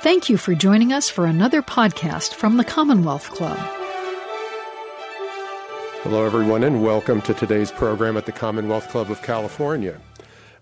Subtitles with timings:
[0.00, 3.58] Thank you for joining us for another podcast from the Commonwealth Club.
[6.04, 10.00] Hello, everyone, and welcome to today's program at the Commonwealth Club of California.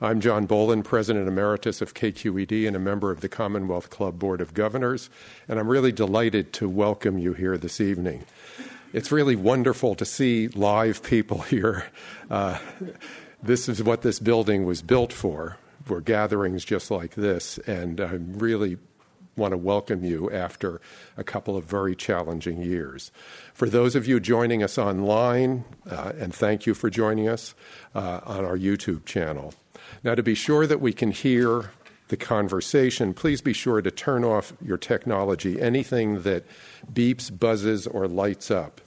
[0.01, 4.41] I'm John Boland, President Emeritus of KQED and a member of the Commonwealth Club Board
[4.41, 5.11] of Governors,
[5.49, 8.25] and I'm really delighted to welcome you here this evening.
[8.95, 11.85] It's really wonderful to see live people here.
[12.31, 12.59] Uh,
[13.43, 18.39] this is what this building was built for, for gatherings just like this, and I'm
[18.39, 18.79] really
[19.37, 20.81] want to welcome you after
[21.17, 23.13] a couple of very challenging years.
[23.53, 27.55] For those of you joining us online, uh, and thank you for joining us
[27.95, 29.55] uh, on our YouTube channel.
[30.03, 31.71] Now, to be sure that we can hear
[32.09, 36.45] the conversation, please be sure to turn off your technology, anything that
[36.93, 38.81] beeps, buzzes, or lights up.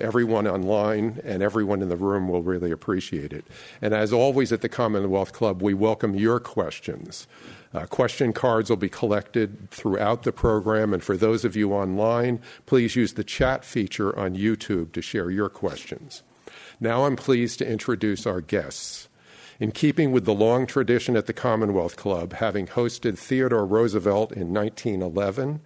[0.00, 3.44] Everyone online and everyone in the room will really appreciate it.
[3.82, 7.26] And as always at the Commonwealth Club, we welcome your questions.
[7.72, 12.40] Uh, question cards will be collected throughout the program, and for those of you online,
[12.66, 16.22] please use the chat feature on YouTube to share your questions.
[16.80, 19.08] Now I'm pleased to introduce our guests.
[19.60, 24.54] In keeping with the long tradition at the Commonwealth Club, having hosted Theodore Roosevelt in
[24.54, 25.60] 1911,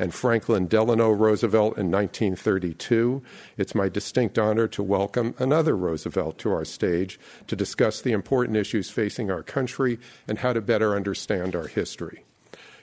[0.00, 3.22] and Franklin Delano Roosevelt in 1932,
[3.58, 8.56] it's my distinct honor to welcome another Roosevelt to our stage to discuss the important
[8.56, 12.24] issues facing our country and how to better understand our history.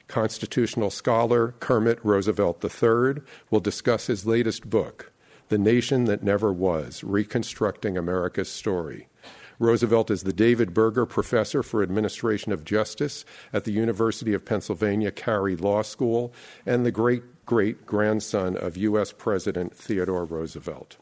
[0.07, 5.11] Constitutional scholar Kermit Roosevelt III will discuss his latest book,
[5.49, 9.07] The Nation That Never Was Reconstructing America's Story.
[9.59, 15.11] Roosevelt is the David Berger Professor for Administration of Justice at the University of Pennsylvania
[15.11, 16.31] Carey Law School
[16.65, 19.13] and the great great grandson of U.S.
[19.13, 20.97] President Theodore Roosevelt.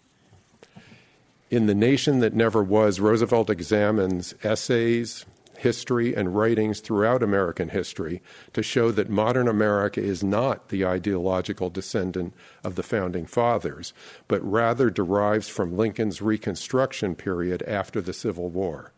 [1.49, 5.25] In The Nation That Never Was, Roosevelt examines essays,
[5.57, 8.21] history, and writings throughout American history
[8.53, 13.93] to show that modern America is not the ideological descendant of the Founding Fathers,
[14.27, 18.91] but rather derives from Lincoln's Reconstruction period after the Civil War.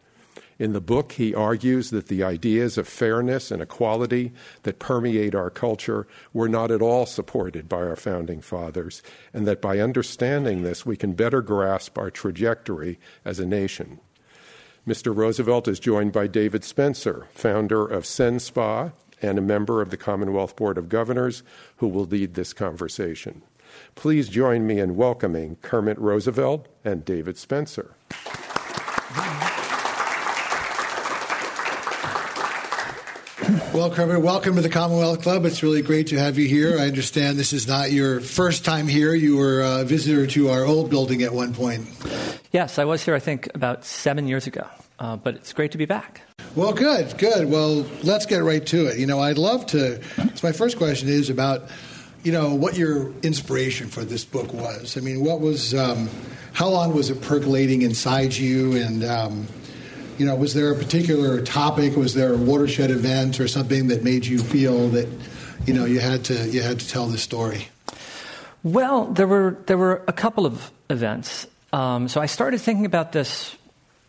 [0.60, 4.32] In the book, he argues that the ideas of fairness and equality
[4.64, 9.04] that permeate our culture were not at all supported by our founding fathers,
[9.34, 14.00] and that by understanding this, we can better grasp our trajectory as a nation.
[14.88, 15.14] Mr.
[15.14, 19.98] Roosevelt is joined by David Spencer, founder of Sen Spa and a member of the
[19.98, 21.44] Commonwealth Board of Governors,
[21.78, 23.42] who will lead this conversation.
[23.96, 27.97] Please join me in welcoming Kermit Roosevelt and David Spencer.
[33.78, 35.46] Well, Kermit, welcome to the Commonwealth Club.
[35.46, 36.80] It's really great to have you here.
[36.80, 39.14] I understand this is not your first time here.
[39.14, 41.88] You were a visitor to our old building at one point.
[42.52, 44.66] Yes, I was here, I think, about seven years ago.
[44.98, 46.22] Uh, but it's great to be back.
[46.56, 47.52] Well, good, good.
[47.52, 48.98] Well, let's get right to it.
[48.98, 50.04] You know, I'd love to.
[50.04, 51.70] So, my first question is about,
[52.24, 54.98] you know, what your inspiration for this book was.
[54.98, 56.10] I mean, what was, um,
[56.52, 58.76] how long was it percolating inside you?
[58.76, 59.48] And, um,
[60.18, 61.96] you know, was there a particular topic?
[61.96, 65.08] Was there a watershed event or something that made you feel that,
[65.66, 67.68] you know, you had to you had to tell this story?
[68.64, 71.48] Well, there were there were a couple of events.
[71.74, 73.56] Um, so I started thinking about this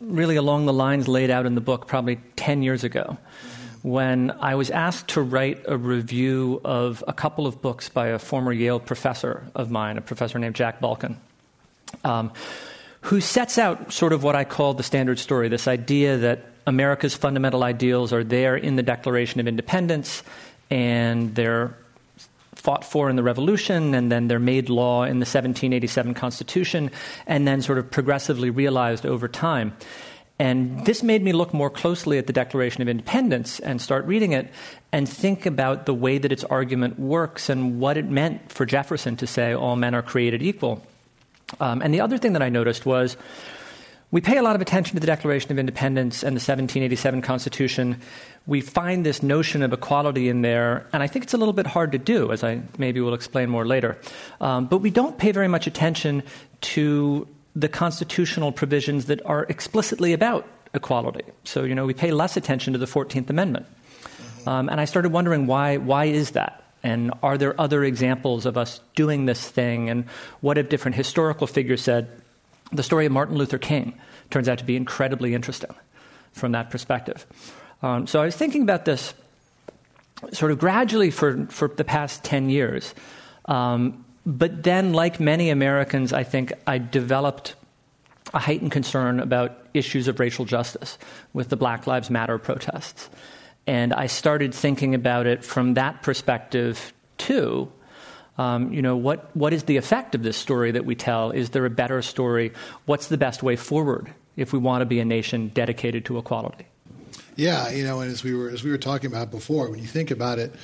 [0.01, 3.19] really along the lines laid out in the book probably 10 years ago
[3.83, 8.19] when I was asked to write a review of a couple of books by a
[8.19, 11.17] former Yale professor of mine, a professor named Jack Balkin,
[12.05, 12.33] um,
[13.03, 17.15] who sets out sort of what I call the standard story this idea that America's
[17.15, 20.23] fundamental ideals are there in the Declaration of Independence
[20.71, 21.75] and they're
[22.55, 26.91] fought for in the Revolution, and then they're made law in the 1787 Constitution,
[27.27, 29.75] and then sort of progressively realized over time.
[30.41, 34.33] And this made me look more closely at the Declaration of Independence and start reading
[34.33, 34.51] it
[34.93, 39.17] and think about the way that its argument works and what it meant for Jefferson
[39.17, 40.85] to say all men are created equal.
[41.61, 43.17] Um, and the other thing that I noticed was
[44.11, 48.01] we pay a lot of attention to the Declaration of Independence and the 1787 Constitution.
[48.47, 51.67] We find this notion of equality in there, and I think it's a little bit
[51.67, 53.99] hard to do, as I maybe will explain more later.
[54.41, 56.23] Um, but we don't pay very much attention
[56.73, 61.25] to the constitutional provisions that are explicitly about equality.
[61.45, 63.67] So, you know, we pay less attention to the 14th Amendment.
[64.47, 66.65] Um, and I started wondering why, why is that?
[66.83, 69.91] And are there other examples of us doing this thing?
[69.91, 70.05] And
[70.41, 72.09] what have different historical figures said?
[72.73, 73.99] the story of Martin Luther King
[74.31, 75.71] turns out to be incredibly interesting
[76.33, 77.27] from that perspective.
[77.83, 79.15] Um, so I was thinking about this
[80.33, 82.95] sort of gradually for, for the past 10 years.
[83.47, 87.55] Um, but then, like many Americans, I think I developed
[88.35, 90.99] a heightened concern about issues of racial justice
[91.33, 93.09] with the Black Lives Matter protests.
[93.69, 97.71] And I started thinking about it from that perspective too.
[98.39, 101.33] Um, you know, what, what is the effect of this story that we tell?
[101.33, 102.53] Is there a better story?
[102.87, 106.65] What's the best way forward if we want to be a nation dedicated to equality?
[107.37, 109.87] Yeah, you know, and as we were as we were talking about before, when you
[109.87, 110.55] think about it,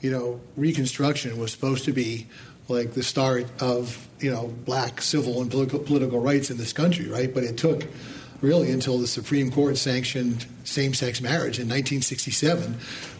[0.00, 2.28] you know, Reconstruction was supposed to be
[2.68, 7.08] like the start of you know black civil and political, political rights in this country,
[7.08, 7.34] right?
[7.34, 7.84] But it took
[8.44, 12.76] really until the Supreme Court sanctioned same-sex marriage in 1967,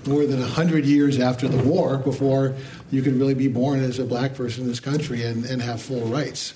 [0.07, 2.55] more than 100 years after the war, before
[2.95, 5.83] you can really be born as a black person in this country and, and have
[5.83, 6.55] full rights.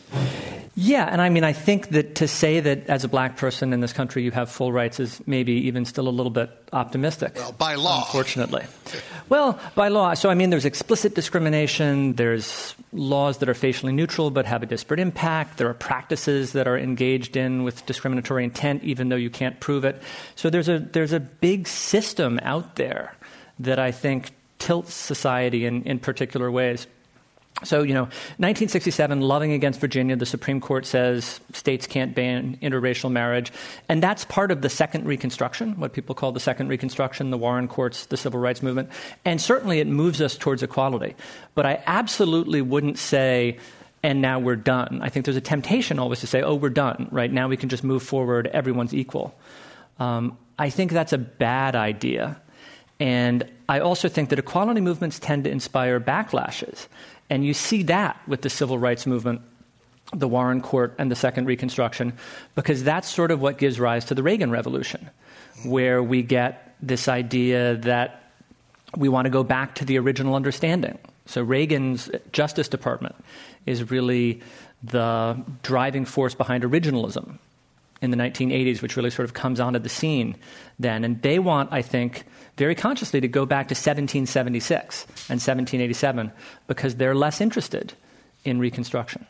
[0.81, 3.81] Yeah, and I mean, I think that to say that as a black person in
[3.81, 7.35] this country you have full rights is maybe even still a little bit optimistic.
[7.35, 8.05] Well, by law.
[8.07, 8.65] Unfortunately.
[9.29, 10.15] well, by law.
[10.15, 14.67] So, I mean, there's explicit discrimination, there's laws that are facially neutral but have a
[14.67, 19.31] disparate impact, there are practices that are engaged in with discriminatory intent even though you
[19.31, 20.01] can't prove it.
[20.37, 23.17] So, there's a, there's a big system out there
[23.59, 26.87] that I think tilts society in, in particular ways.
[27.65, 33.11] So, you know, 1967, Loving against Virginia, the Supreme Court says states can't ban interracial
[33.11, 33.51] marriage.
[33.89, 37.67] And that's part of the Second Reconstruction, what people call the Second Reconstruction, the Warren
[37.67, 38.91] Courts, the Civil Rights Movement.
[39.25, 41.17] And certainly it moves us towards equality.
[41.57, 43.59] But I absolutely wouldn't say,
[44.05, 45.01] and now we're done.
[45.03, 47.33] I think there's a temptation always to say, oh, we're done, right?
[47.33, 49.37] Now we can just move forward, everyone's equal.
[49.99, 52.41] Um, I think that's a bad idea.
[53.01, 56.89] And I also think that equality movements tend to inspire backlashes.
[57.31, 59.43] And you see that with the civil rights movement,
[60.13, 62.15] the Warren Court, and the Second Reconstruction,
[62.55, 65.11] because that's sort of what gives rise to the Reagan Revolution,
[65.65, 68.33] where we get this idea that
[68.97, 70.99] we want to go back to the original understanding.
[71.27, 73.15] So Reagan's Justice Department
[73.67, 74.41] is really
[74.83, 77.39] the driving force behind originalism
[78.01, 80.37] in the 1980s, which really sort of comes onto the scene
[80.79, 81.05] then.
[81.05, 82.25] And they want, I think,
[82.59, 86.33] very consciously to go back to 1776 and 1787
[86.67, 87.95] because they're less interested
[88.45, 89.25] in Reconstruction.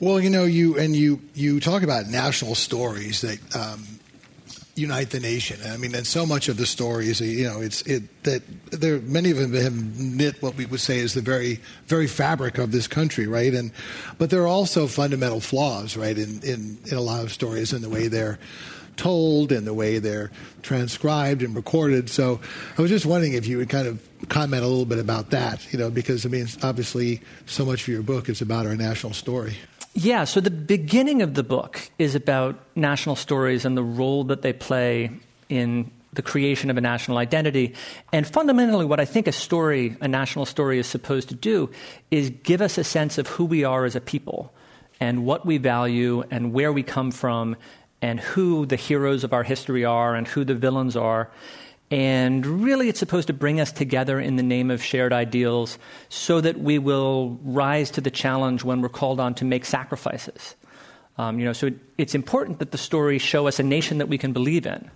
[0.00, 3.84] Well, you know, you and you you talk about national stories that um,
[4.74, 5.60] unite the nation.
[5.66, 9.00] I mean, and so much of the story is, you know, it's it that there
[9.00, 12.72] many of them have knit what we would say is the very very fabric of
[12.72, 13.54] this country, right?
[13.54, 13.72] And
[14.18, 17.82] but there are also fundamental flaws, right, in in, in a lot of stories in
[17.82, 18.38] the way they're
[18.96, 20.30] told and the way they're
[20.62, 22.08] transcribed and recorded.
[22.08, 22.40] So
[22.78, 25.72] I was just wondering if you would kind of comment a little bit about that,
[25.72, 29.12] you know, because I mean, obviously, so much of your book is about our national
[29.12, 29.56] story.
[29.94, 34.42] Yeah, so the beginning of the book is about national stories and the role that
[34.42, 35.10] they play
[35.48, 37.74] in the creation of a national identity.
[38.12, 41.70] And fundamentally, what I think a story, a national story, is supposed to do
[42.10, 44.52] is give us a sense of who we are as a people
[45.00, 47.56] and what we value and where we come from
[48.04, 51.30] and who the heroes of our history are and who the villains are.
[51.90, 55.78] And really, it's supposed to bring us together in the name of shared ideals
[56.10, 60.54] so that we will rise to the challenge when we're called on to make sacrifices.
[61.16, 64.08] Um, you know, so it, it's important that the stories show us a nation that
[64.08, 64.90] we can believe in,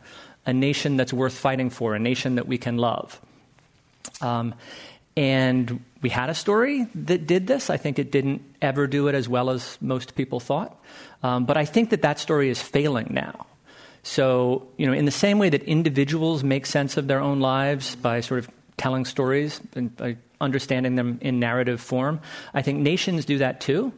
[0.45, 3.23] a nation that's worth fighting for, a nation that we can love.
[4.21, 4.55] Um,
[5.17, 7.71] and we had a story that did this.
[7.71, 10.81] I think it didn't ever do it as well as most people thought.
[11.23, 13.47] Um, but I think that that story is failing now.
[14.03, 17.97] So, you know, in the same way that individuals make sense of their own lives
[17.97, 22.21] by sort of telling stories and by understanding them in narrative form,
[22.55, 23.93] I think nations do that too.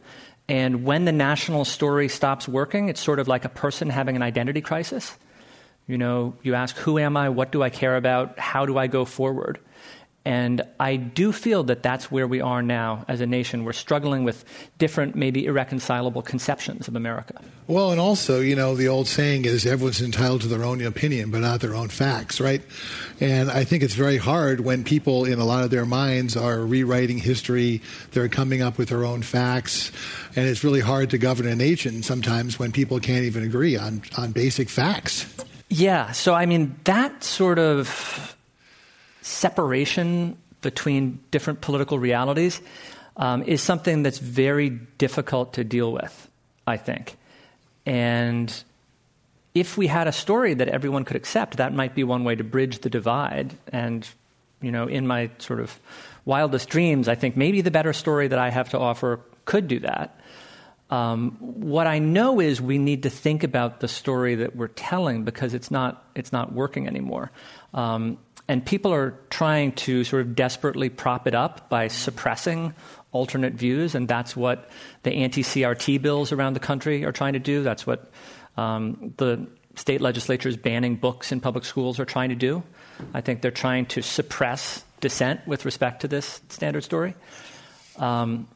[0.49, 4.23] And when the national story stops working, it's sort of like a person having an
[4.23, 5.15] identity crisis.
[5.87, 7.29] You know, you ask, who am I?
[7.29, 8.39] What do I care about?
[8.39, 9.59] How do I go forward?
[10.23, 13.63] And I do feel that that's where we are now as a nation.
[13.63, 14.45] We're struggling with
[14.77, 17.41] different, maybe irreconcilable conceptions of America.
[17.65, 21.31] Well, and also, you know, the old saying is everyone's entitled to their own opinion,
[21.31, 22.61] but not their own facts, right?
[23.19, 26.59] And I think it's very hard when people, in a lot of their minds, are
[26.59, 29.91] rewriting history, they're coming up with their own facts,
[30.35, 34.03] and it's really hard to govern a nation sometimes when people can't even agree on,
[34.17, 35.25] on basic facts.
[35.69, 38.35] Yeah, so I mean, that sort of
[39.21, 42.61] separation between different political realities
[43.17, 46.29] um, is something that's very difficult to deal with,
[46.65, 47.17] I think.
[47.85, 48.53] And
[49.53, 52.43] if we had a story that everyone could accept, that might be one way to
[52.43, 53.55] bridge the divide.
[53.71, 54.07] And,
[54.61, 55.77] you know, in my sort of
[56.25, 59.79] wildest dreams, I think maybe the better story that I have to offer could do
[59.79, 60.17] that.
[60.89, 65.23] Um, what I know is we need to think about the story that we're telling
[65.23, 67.31] because it's not, it's not working anymore.
[67.73, 68.17] Um,
[68.51, 72.73] and people are trying to sort of desperately prop it up by suppressing
[73.13, 74.69] alternate views, and that's what
[75.03, 77.63] the anti CRT bills around the country are trying to do.
[77.63, 78.11] That's what
[78.57, 82.61] um, the state legislatures banning books in public schools are trying to do.
[83.13, 87.15] I think they're trying to suppress dissent with respect to this standard story.
[87.99, 88.49] Um,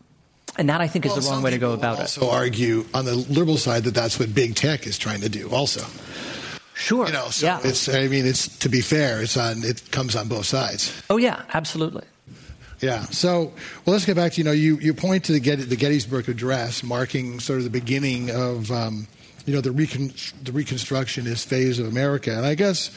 [0.57, 2.23] and that, I think, well, is the wrong way to go about also it.
[2.25, 5.49] Also, argue on the liberal side that that's what big tech is trying to do.
[5.51, 5.85] Also,
[6.75, 7.59] sure, you know, so yeah.
[7.63, 7.89] it's.
[7.89, 9.63] I mean, it's to be fair, it's on.
[9.63, 10.93] It comes on both sides.
[11.09, 12.03] Oh yeah, absolutely.
[12.81, 13.05] Yeah.
[13.05, 13.53] So,
[13.85, 16.29] well, let's get back to you know you, you point to the, Get, the Gettysburg
[16.29, 19.07] Address, marking sort of the beginning of um,
[19.45, 20.07] you know the, recon,
[20.43, 22.91] the Reconstructionist phase of America, and I guess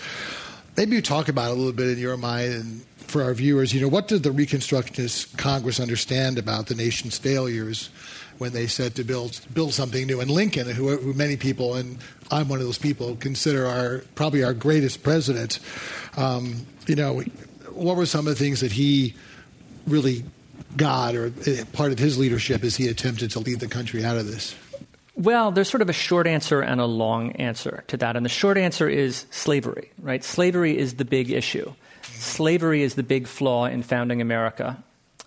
[0.77, 3.73] maybe you talk about it a little bit in your mind and for our viewers.
[3.73, 7.91] You know, what did the Reconstructionist Congress understand about the nation's failures
[8.39, 10.21] when they said to build build something new?
[10.21, 11.99] And Lincoln, who, who many people and
[12.31, 15.61] I'm one of those people consider our probably our greatest president.
[16.17, 17.21] Um, you know,
[17.73, 19.15] what were some of the things that he
[19.87, 20.25] really
[20.77, 24.17] got, or eh, part of his leadership as he attempted to lead the country out
[24.17, 24.55] of this?
[25.15, 28.15] Well, there's sort of a short answer and a long answer to that.
[28.15, 30.23] And the short answer is slavery, right?
[30.23, 31.73] Slavery is the big issue.
[32.03, 34.83] Slavery is the big flaw in founding America.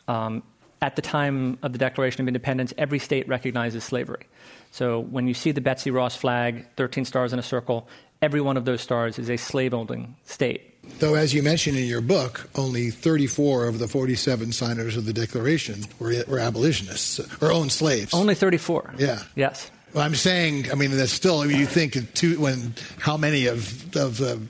[0.08, 0.44] Um,
[0.82, 4.26] at the time of the Declaration of Independence, every state recognizes slavery.
[4.72, 7.88] So when you see the Betsy Ross flag, 13 stars in a circle,
[8.22, 10.68] every one of those stars is a slaveholding state.
[11.00, 15.14] Though, as you mentioned in your book, only 34 of the 47 signers of the
[15.14, 18.14] Declaration were, were abolitionists or owned slaves.
[18.14, 18.96] Only 34.
[18.98, 19.22] Yeah.
[19.36, 19.70] Yes.
[19.94, 21.42] Well, I'm saying, I mean, that's still.
[21.42, 24.42] I mean, you think two, when how many of of the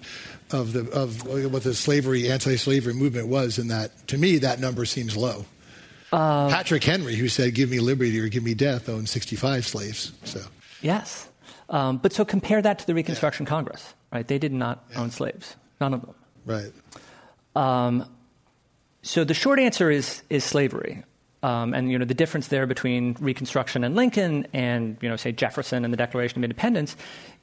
[0.51, 4.85] of the of what the slavery anti-slavery movement was, in that to me that number
[4.85, 5.45] seems low.
[6.11, 10.11] Uh, Patrick Henry, who said "Give me liberty or give me death," owned 65 slaves.
[10.25, 10.41] So
[10.81, 11.29] yes,
[11.69, 13.49] um, but so compare that to the Reconstruction yeah.
[13.49, 14.27] Congress, right?
[14.27, 15.01] They did not yeah.
[15.01, 16.15] own slaves, none of them.
[16.45, 16.71] Right.
[17.55, 18.09] Um,
[19.03, 21.03] so the short answer is is slavery.
[21.43, 25.31] Um, and you know the difference there between Reconstruction and Lincoln, and you know say
[25.31, 26.95] Jefferson and the Declaration of Independence,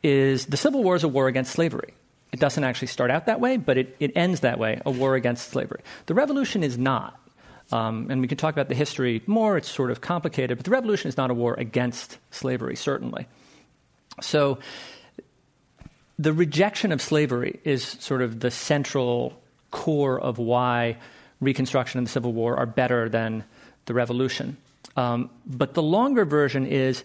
[0.02, 1.94] is the Civil War is a war against slavery.
[2.32, 5.14] It doesn't actually start out that way, but it, it ends that way, a war
[5.14, 5.80] against slavery.
[6.06, 7.18] The Revolution is not.
[7.70, 9.56] Um, and we can talk about the history more.
[9.56, 13.26] It's sort of complicated, but the Revolution is not a war against slavery, certainly.
[14.22, 14.58] So
[16.18, 20.96] the rejection of slavery is sort of the central core of why
[21.40, 23.44] Reconstruction and the Civil War are better than
[23.84, 24.56] the Revolution.
[24.96, 27.04] Um, but the longer version is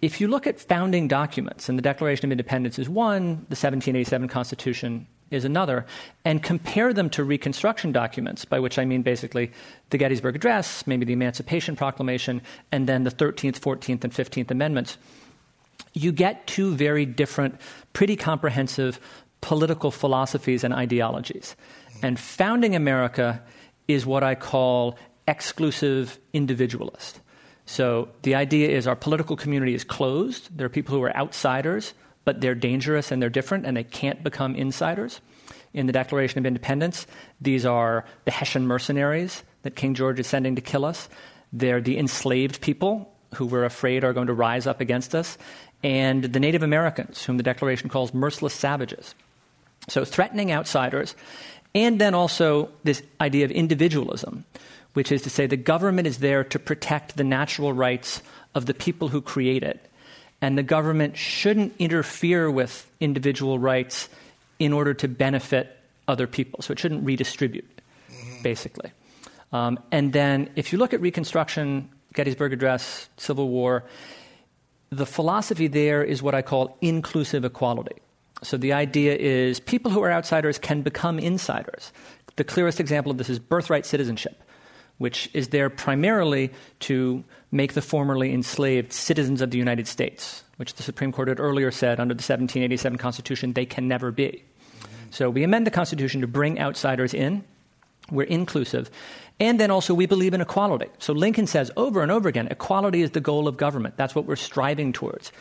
[0.00, 4.28] if you look at founding documents, and the Declaration of Independence is one, the 1787
[4.28, 5.86] Constitution is another,
[6.24, 9.52] and compare them to Reconstruction documents, by which I mean basically
[9.90, 14.98] the Gettysburg Address, maybe the Emancipation Proclamation, and then the 13th, 14th, and 15th Amendments,
[15.92, 17.60] you get two very different,
[17.92, 19.00] pretty comprehensive
[19.40, 21.56] political philosophies and ideologies.
[22.02, 23.42] And founding America
[23.88, 27.20] is what I call exclusive individualist.
[27.66, 30.48] So the idea is our political community is closed.
[30.56, 34.22] There are people who are outsiders, but they're dangerous and they're different and they can't
[34.22, 35.20] become insiders.
[35.72, 37.06] In the Declaration of Independence,
[37.40, 41.08] these are the Hessian mercenaries that King George is sending to kill us.
[41.52, 45.36] They're the enslaved people who we're afraid are going to rise up against us,
[45.82, 49.14] and the Native Americans, whom the Declaration calls merciless savages.
[49.88, 51.14] So, threatening outsiders,
[51.74, 54.44] and then also this idea of individualism,
[54.94, 58.22] which is to say the government is there to protect the natural rights
[58.54, 59.90] of the people who create it.
[60.44, 64.10] And the government shouldn't interfere with individual rights
[64.58, 65.74] in order to benefit
[66.06, 66.60] other people.
[66.60, 67.80] So it shouldn't redistribute,
[68.12, 68.42] mm-hmm.
[68.42, 68.92] basically.
[69.54, 73.84] Um, and then if you look at Reconstruction, Gettysburg Address, Civil War,
[74.90, 77.96] the philosophy there is what I call inclusive equality.
[78.42, 81.90] So the idea is people who are outsiders can become insiders.
[82.36, 84.43] The clearest example of this is birthright citizenship
[84.98, 90.74] which is there primarily to make the formerly enslaved citizens of the United States, which
[90.74, 94.44] the Supreme Court had earlier said under the 1787 Constitution they can never be.
[95.10, 97.44] So we amend the Constitution to bring outsiders in.
[98.10, 98.90] We're inclusive.
[99.40, 100.86] And then also, we believe in equality.
[100.98, 103.96] So Lincoln says over and over again equality is the goal of government.
[103.96, 105.32] That's what we're striving towards.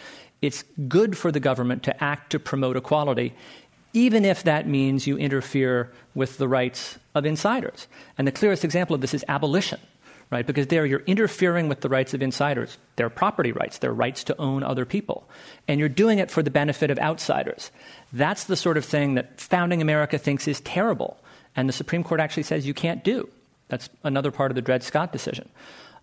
[0.41, 3.33] It's good for the government to act to promote equality,
[3.93, 7.87] even if that means you interfere with the rights of insiders.
[8.17, 9.79] And the clearest example of this is abolition,
[10.31, 10.45] right?
[10.45, 14.37] Because there you're interfering with the rights of insiders, their property rights, their rights to
[14.39, 15.27] own other people.
[15.67, 17.71] And you're doing it for the benefit of outsiders.
[18.11, 21.17] That's the sort of thing that founding America thinks is terrible.
[21.55, 23.29] And the Supreme Court actually says you can't do.
[23.69, 25.49] That's another part of the Dred Scott decision.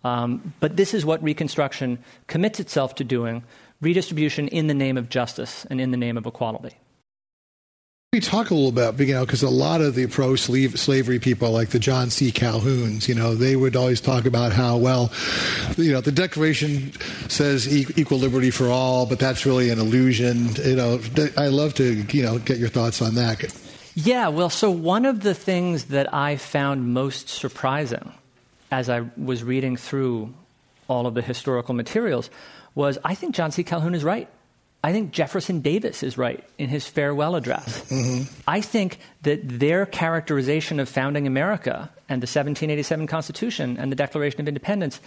[0.03, 3.43] Um, but this is what Reconstruction commits itself to doing
[3.81, 6.75] redistribution in the name of justice and in the name of equality.
[8.13, 11.69] We talk a little bit, you know, because a lot of the pro-slavery people, like
[11.69, 12.29] the John C.
[12.29, 15.13] Calhouns, you know, they would always talk about how well,
[15.77, 16.91] you know, the Declaration
[17.29, 20.49] says equal liberty for all, but that's really an illusion.
[20.55, 20.99] You know,
[21.37, 23.45] I love to, you know, get your thoughts on that.
[23.95, 28.11] Yeah, well, so one of the things that I found most surprising
[28.73, 30.33] as I was reading through
[30.89, 32.29] all of the historical materials
[32.75, 33.63] was I think John C.
[33.63, 34.27] Calhoun is right.
[34.83, 37.87] I think Jefferson Davis is right in his farewell address.
[37.89, 38.23] Mm-hmm.
[38.47, 44.41] I think that their characterization of founding America and the 1787 Constitution and the Declaration
[44.41, 44.99] of Independence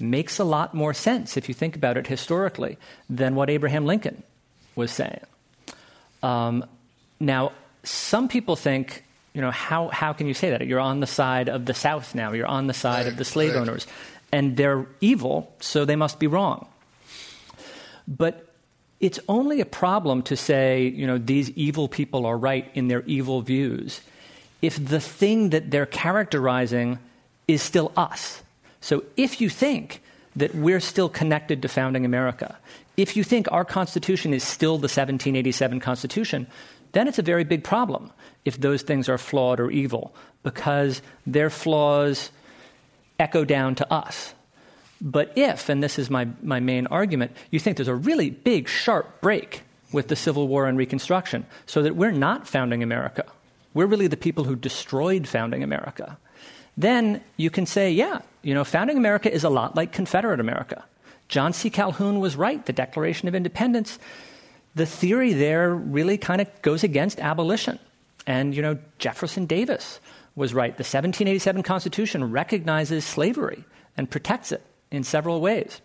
[0.00, 2.76] makes a lot more sense if you think about it historically
[3.08, 4.22] than what Abraham Lincoln
[4.74, 5.20] was saying.
[6.24, 6.64] Um,
[7.20, 7.52] now,
[7.84, 10.66] some people think, you know, how, how can you say that?
[10.66, 13.24] You're on the side of the South now, you're on the side right, of the
[13.24, 13.60] slave right.
[13.60, 13.86] owners,
[14.32, 16.66] and they're evil, so they must be wrong.
[18.08, 18.49] But
[19.00, 23.02] it's only a problem to say, you know, these evil people are right in their
[23.02, 24.00] evil views
[24.62, 26.98] if the thing that they're characterizing
[27.48, 28.42] is still us.
[28.80, 30.02] So if you think
[30.36, 32.58] that we're still connected to founding America,
[32.96, 36.46] if you think our Constitution is still the 1787 Constitution,
[36.92, 38.10] then it's a very big problem
[38.44, 42.30] if those things are flawed or evil because their flaws
[43.18, 44.34] echo down to us.
[45.00, 48.68] But if, and this is my, my main argument, you think there's a really big,
[48.68, 53.24] sharp break with the Civil War and Reconstruction, so that we're not founding America,
[53.74, 56.18] we're really the people who destroyed founding America,
[56.76, 60.84] then you can say, yeah, you know, founding America is a lot like Confederate America.
[61.28, 61.70] John C.
[61.70, 62.64] Calhoun was right.
[62.64, 63.98] The Declaration of Independence,
[64.74, 67.78] the theory there really kind of goes against abolition.
[68.26, 70.00] And, you know, Jefferson Davis
[70.36, 70.76] was right.
[70.76, 73.64] The 1787 Constitution recognizes slavery
[73.96, 75.80] and protects it in several ways.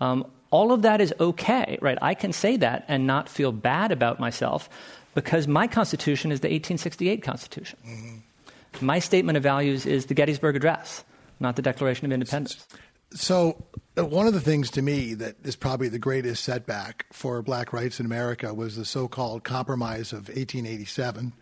[0.00, 1.98] Um, all of that is okay, right?
[2.02, 4.68] I can say that and not feel bad about myself
[5.14, 7.78] because my Constitution is the 1868 Constitution.
[7.86, 8.86] Mm-hmm.
[8.86, 11.04] My statement of values is the Gettysburg Address,
[11.38, 12.66] not the Declaration of Independence.
[13.12, 13.64] So,
[13.98, 17.72] uh, one of the things to me that is probably the greatest setback for black
[17.72, 21.32] rights in America was the so called Compromise of 1887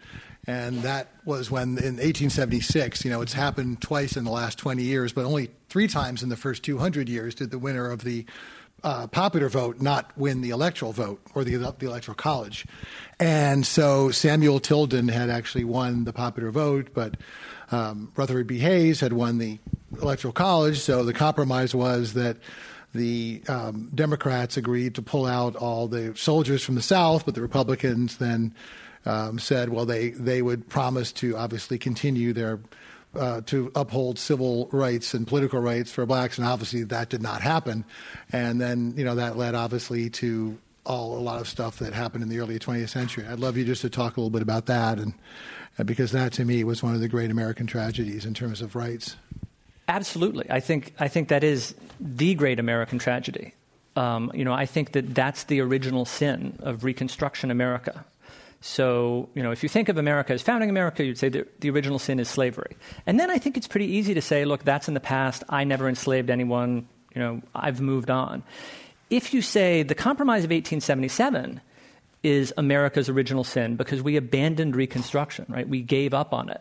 [0.48, 4.82] and that was when in 1876, you know, it's happened twice in the last 20
[4.82, 8.24] years, but only three times in the first 200 years did the winner of the
[8.82, 12.64] uh, popular vote not win the electoral vote or the, the electoral college.
[13.20, 17.18] And so Samuel Tilden had actually won the popular vote, but
[17.70, 18.58] um, Rutherford B.
[18.60, 19.58] Hayes had won the
[20.00, 20.80] electoral college.
[20.80, 22.38] So the compromise was that
[22.94, 27.42] the um, Democrats agreed to pull out all the soldiers from the South, but the
[27.42, 28.54] Republicans then
[29.08, 32.60] um, said, well, they, they would promise to obviously continue their
[33.14, 37.40] uh, to uphold civil rights and political rights for blacks, and obviously that did not
[37.40, 37.82] happen.
[38.30, 42.22] And then, you know, that led obviously to all a lot of stuff that happened
[42.22, 43.24] in the early 20th century.
[43.26, 45.14] I'd love you just to talk a little bit about that, and
[45.78, 48.76] uh, because that to me was one of the great American tragedies in terms of
[48.76, 49.16] rights.
[49.88, 53.54] Absolutely, I think I think that is the great American tragedy.
[53.96, 58.04] Um, you know, I think that that's the original sin of Reconstruction America.
[58.60, 61.70] So, you know, if you think of America as founding America, you'd say the, the
[61.70, 62.76] original sin is slavery.
[63.06, 65.44] And then I think it's pretty easy to say, look, that's in the past.
[65.48, 66.88] I never enslaved anyone.
[67.14, 68.42] You know, I've moved on.
[69.10, 71.60] If you say the Compromise of 1877
[72.24, 75.68] is America's original sin because we abandoned Reconstruction, right?
[75.68, 76.60] We gave up on it.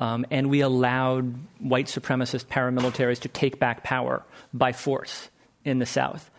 [0.00, 5.28] Um, and we allowed white supremacist paramilitaries to take back power by force
[5.64, 6.31] in the South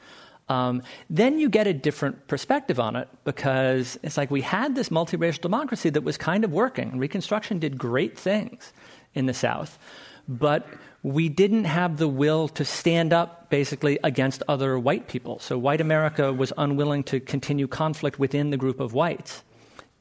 [0.50, 4.90] um, then you get a different perspective on it because it's like we had this
[4.90, 6.98] multiracial democracy that was kind of working.
[6.98, 8.74] Reconstruction did great things
[9.14, 9.80] in the South,
[10.28, 10.68] but
[11.02, 15.40] we didn't have the will to stand up basically against other white people.
[15.40, 19.44] So white America was unwilling to continue conflict within the group of whites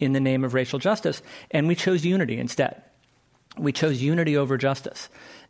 [0.01, 2.83] in the name of racial justice, and we chose unity instead.
[3.59, 5.09] We chose unity over justice.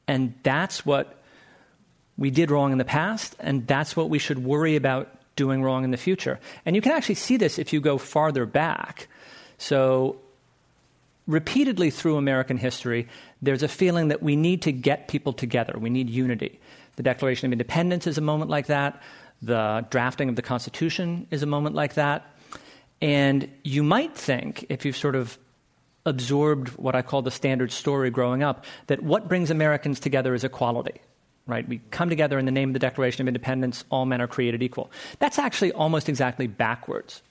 [0.08, 1.21] And that's what
[2.18, 5.84] we did wrong in the past, and that's what we should worry about doing wrong
[5.84, 6.38] in the future.
[6.66, 9.08] And you can actually see this if you go farther back.
[9.58, 10.16] So,
[11.26, 13.08] repeatedly through American history,
[13.40, 16.60] there's a feeling that we need to get people together, we need unity.
[16.96, 19.02] The Declaration of Independence is a moment like that,
[19.40, 22.26] the drafting of the Constitution is a moment like that.
[23.00, 25.38] And you might think, if you've sort of
[26.06, 30.44] absorbed what I call the standard story growing up, that what brings Americans together is
[30.44, 31.00] equality
[31.46, 31.68] right?
[31.68, 34.62] We come together in the name of the Declaration of Independence, all men are created
[34.62, 34.90] equal.
[35.18, 37.22] That's actually almost exactly backwards.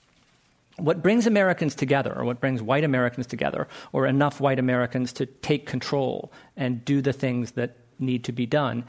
[0.76, 5.26] What brings Americans together, or what brings white Americans together, or enough white Americans to
[5.26, 8.84] take control and do the things that need to be done,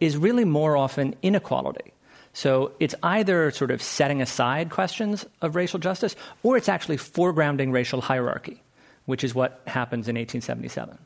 [0.00, 1.92] is really more often inequality.
[2.34, 7.72] So it's either sort of setting aside questions of racial justice, or it's actually foregrounding
[7.72, 8.62] racial hierarchy.
[9.06, 10.98] which is what happens in 1877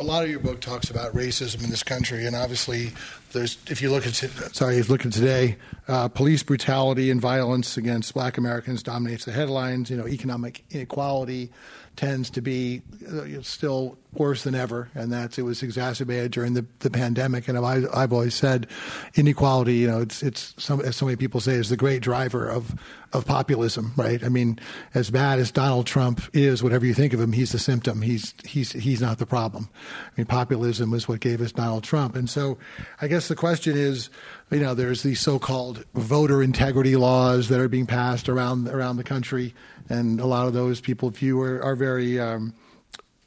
[0.00, 2.92] a lot of your book talks about racism in this country, and obviously,
[3.32, 5.56] there's if you look at sorry, if you look at today,
[5.88, 9.90] uh, police brutality and violence against Black Americans dominates the headlines.
[9.90, 11.50] You know, economic inequality
[11.96, 16.64] tends to be uh, still worse than ever, and that's it was exacerbated during the,
[16.78, 17.46] the pandemic.
[17.46, 18.66] And I, have always said,
[19.14, 22.48] inequality, you know, it's it's some, as so many people say, is the great driver
[22.48, 22.74] of
[23.12, 24.22] of populism, right?
[24.24, 24.58] I mean,
[24.94, 28.00] as bad as Donald Trump is, whatever you think of him, he's the symptom.
[28.02, 29.68] He's he's he's not the problem.
[30.06, 32.56] I mean, populism is what gave us Donald Trump, and so
[33.00, 34.10] I guess the question is,
[34.50, 39.04] you know, there's these so-called voter integrity laws that are being passed around around the
[39.04, 39.54] country,
[39.88, 42.54] and a lot of those people view are, are very um,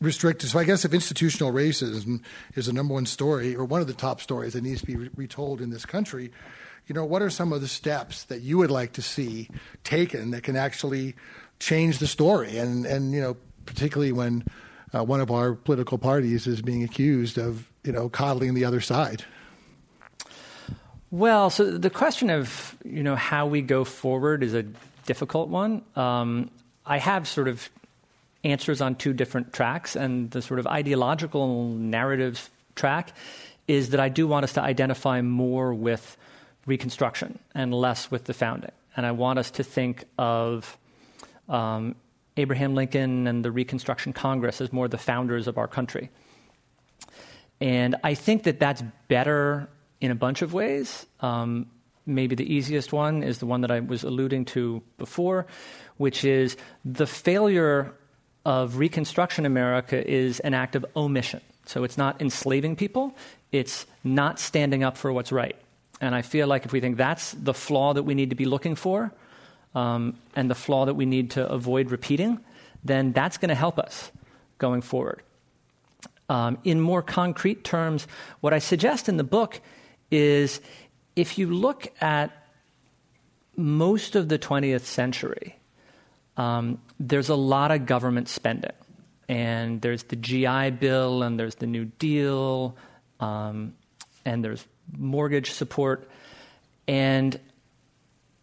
[0.02, 0.50] restricted.
[0.50, 2.22] So I guess if institutional racism
[2.56, 4.96] is the number one story or one of the top stories that needs to be
[4.96, 6.32] re- retold in this country,
[6.88, 9.50] you know, what are some of the steps that you would like to see
[9.84, 11.16] taken that can actually
[11.60, 12.58] change the story?
[12.58, 14.44] And and you know, particularly when
[14.94, 18.82] uh, one of our political parties is being accused of you know coddling the other
[18.82, 19.26] side.
[21.14, 24.66] Well, so the question of you know how we go forward is a
[25.06, 25.84] difficult one.
[25.96, 26.50] Um,
[26.88, 27.70] I have sort of
[28.44, 33.14] answers on two different tracks, and the sort of ideological narrative track
[33.68, 36.18] is that I do want us to identify more with
[36.66, 38.72] Reconstruction and less with the founding.
[38.98, 40.80] And I want us to think of
[41.48, 41.94] um,
[42.38, 46.10] Abraham Lincoln and the Reconstruction Congress as more the founders of our country.
[47.62, 49.70] And I think that that's better
[50.04, 51.06] in a bunch of ways.
[51.22, 51.66] Um,
[52.06, 55.48] maybe the easiest one is the one that I was alluding to before,
[55.96, 57.94] which is the failure
[58.44, 61.40] of Reconstruction America is an act of omission.
[61.66, 63.16] So it's not enslaving people,
[63.54, 65.56] it's not standing up for what's right.
[66.02, 68.44] And I feel like if we think that's the flaw that we need to be
[68.44, 69.14] looking for
[69.74, 72.42] um, and the flaw that we need to avoid repeating,
[72.84, 74.12] then that's going to help us
[74.58, 75.22] going forward.
[76.28, 78.06] Um, in more concrete terms,
[78.42, 79.62] what I suggest in the book
[80.14, 80.62] is
[81.16, 82.32] if you look at
[83.56, 85.58] most of the 20th century,
[86.38, 88.72] um, there's a lot of government spending.
[89.28, 92.76] And there's the GI Bill, and there's the New Deal,
[93.20, 93.74] um,
[94.26, 96.08] and there's mortgage support.
[96.88, 97.40] And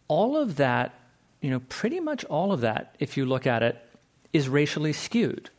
[0.07, 0.93] all of that,
[1.39, 3.77] you know, pretty much all of that, if you look at it,
[4.33, 5.49] is racially skewed.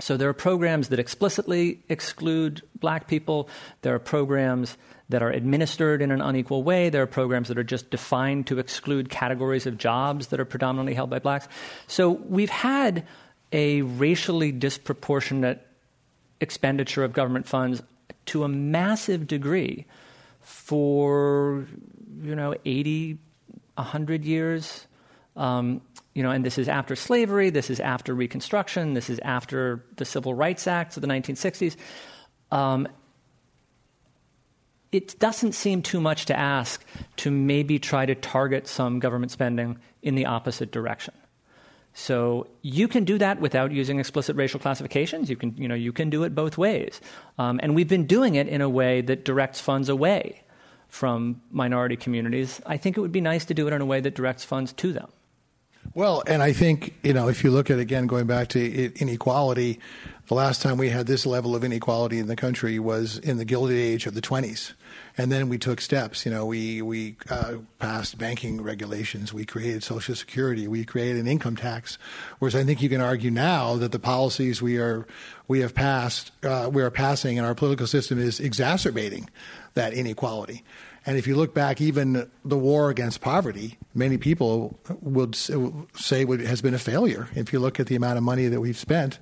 [0.00, 3.48] So there are programs that explicitly exclude black people.
[3.82, 4.76] There are programs
[5.12, 6.90] that are administered in an unequal way.
[6.90, 10.94] There are programs that are just defined to exclude categories of jobs that are predominantly
[10.94, 11.48] held by blacks.
[11.86, 13.06] So we've had
[13.52, 15.66] a racially disproportionate
[16.40, 17.82] expenditure of government funds
[18.26, 19.86] to a massive degree
[20.40, 21.66] for
[22.20, 23.18] you know 80
[23.74, 24.86] 100 years
[25.36, 25.80] um,
[26.14, 30.04] you know and this is after slavery this is after reconstruction this is after the
[30.04, 31.76] civil rights acts of the 1960s
[32.50, 32.88] um,
[34.92, 36.84] it doesn't seem too much to ask
[37.16, 41.14] to maybe try to target some government spending in the opposite direction
[41.94, 45.28] so you can do that without using explicit racial classifications.
[45.28, 47.00] You can, you know, you can do it both ways.
[47.38, 50.42] Um, and we've been doing it in a way that directs funds away
[50.88, 52.60] from minority communities.
[52.66, 54.72] I think it would be nice to do it in a way that directs funds
[54.74, 55.08] to them.
[55.94, 59.78] Well, and I think, you know, if you look at, again, going back to inequality,
[60.26, 63.44] the last time we had this level of inequality in the country was in the
[63.44, 64.72] Gilded Age of the 20s.
[65.18, 66.24] And then we took steps.
[66.24, 69.34] You know, we we uh, passed banking regulations.
[69.34, 70.66] We created Social Security.
[70.66, 71.98] We created an income tax.
[72.38, 75.06] Whereas I think you can argue now that the policies we are
[75.48, 79.28] we have passed, uh, we are passing, in our political system is exacerbating
[79.74, 80.64] that inequality.
[81.04, 86.62] And if you look back, even the war against poverty, many people would say has
[86.62, 87.28] been a failure.
[87.34, 89.18] If you look at the amount of money that we've spent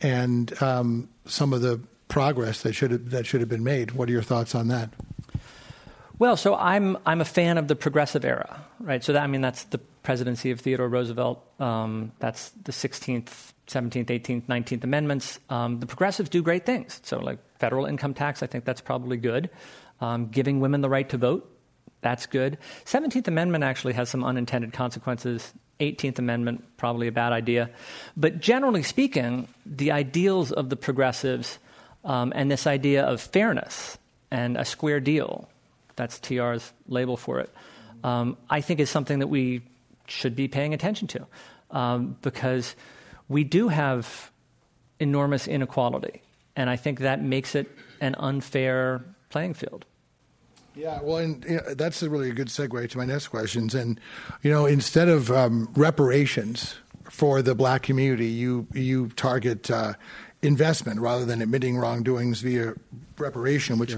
[0.00, 4.08] and um, some of the progress that should have, that should have been made, what
[4.08, 4.90] are your thoughts on that?
[6.18, 9.04] Well, so I'm I'm a fan of the progressive era, right?
[9.04, 11.44] So that I mean that's the presidency of Theodore Roosevelt.
[11.60, 15.38] Um, that's the 16th, 17th, 18th, 19th Amendments.
[15.50, 17.00] Um, the progressives do great things.
[17.04, 19.50] So like federal income tax, I think that's probably good.
[20.00, 21.50] Um, giving women the right to vote,
[22.00, 22.58] that's good.
[22.84, 25.52] 17th Amendment actually has some unintended consequences.
[25.80, 27.70] 18th Amendment, probably a bad idea.
[28.16, 31.58] But generally speaking, the ideals of the progressives
[32.04, 33.98] um, and this idea of fairness
[34.30, 35.48] and a square deal
[35.96, 37.52] that's TR's label for it.
[38.04, 39.62] Um, I think is something that we
[40.06, 41.26] should be paying attention to
[41.70, 42.76] um, because
[43.28, 44.30] we do have
[45.00, 46.22] enormous inequality,
[46.56, 47.68] and I think that makes it
[48.00, 49.84] an unfair playing field.
[50.74, 53.74] Yeah, well, and you know, that's a really a good segue to my next questions.
[53.74, 53.98] And
[54.42, 56.76] you know, instead of um, reparations,
[57.10, 58.26] for the black community.
[58.26, 59.94] You you target uh,
[60.42, 62.74] investment rather than admitting wrongdoings via
[63.18, 63.94] reparation, which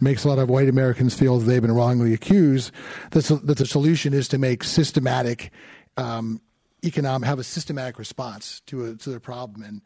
[0.00, 2.72] makes a lot of white Americans feel that they've been wrongly accused.
[3.12, 5.50] That that the solution is to make systematic
[5.96, 6.40] um,
[6.84, 9.80] economic have a systematic response to a, to the problem and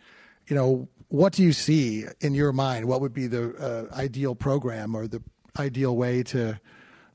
[0.49, 4.35] you know what do you see in your mind what would be the uh, ideal
[4.35, 5.23] program or the
[5.59, 6.59] ideal way to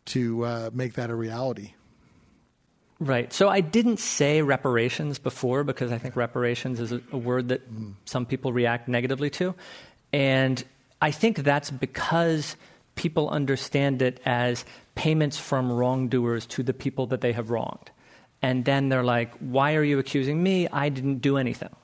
[0.06, 1.74] to uh, make that a reality
[3.00, 3.34] Right.
[3.34, 7.70] So I didn't say reparations before because I think reparations is a, a word that
[7.70, 7.96] mm.
[8.06, 9.56] some people react negatively to.
[10.14, 10.64] And
[11.02, 12.56] I think that's because
[12.96, 14.64] people understand it as
[14.96, 17.92] payments from wrongdoers to the people that they have wronged.
[18.42, 20.70] And then they're like, why are you accusing me?
[20.70, 21.76] I didn't do anything.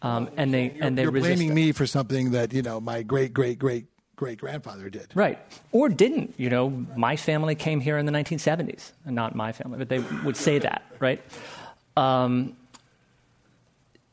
[0.00, 1.54] Um, and they you're, and they you're blaming it.
[1.54, 3.86] me for something that you know my great great great
[4.18, 5.10] great grandfather did.
[5.14, 5.38] Right.
[5.72, 6.34] Or didn't.
[6.36, 8.92] You know, my family came here in the 1970s.
[9.06, 11.22] and Not my family, but they would say that, right?
[11.96, 12.56] Um,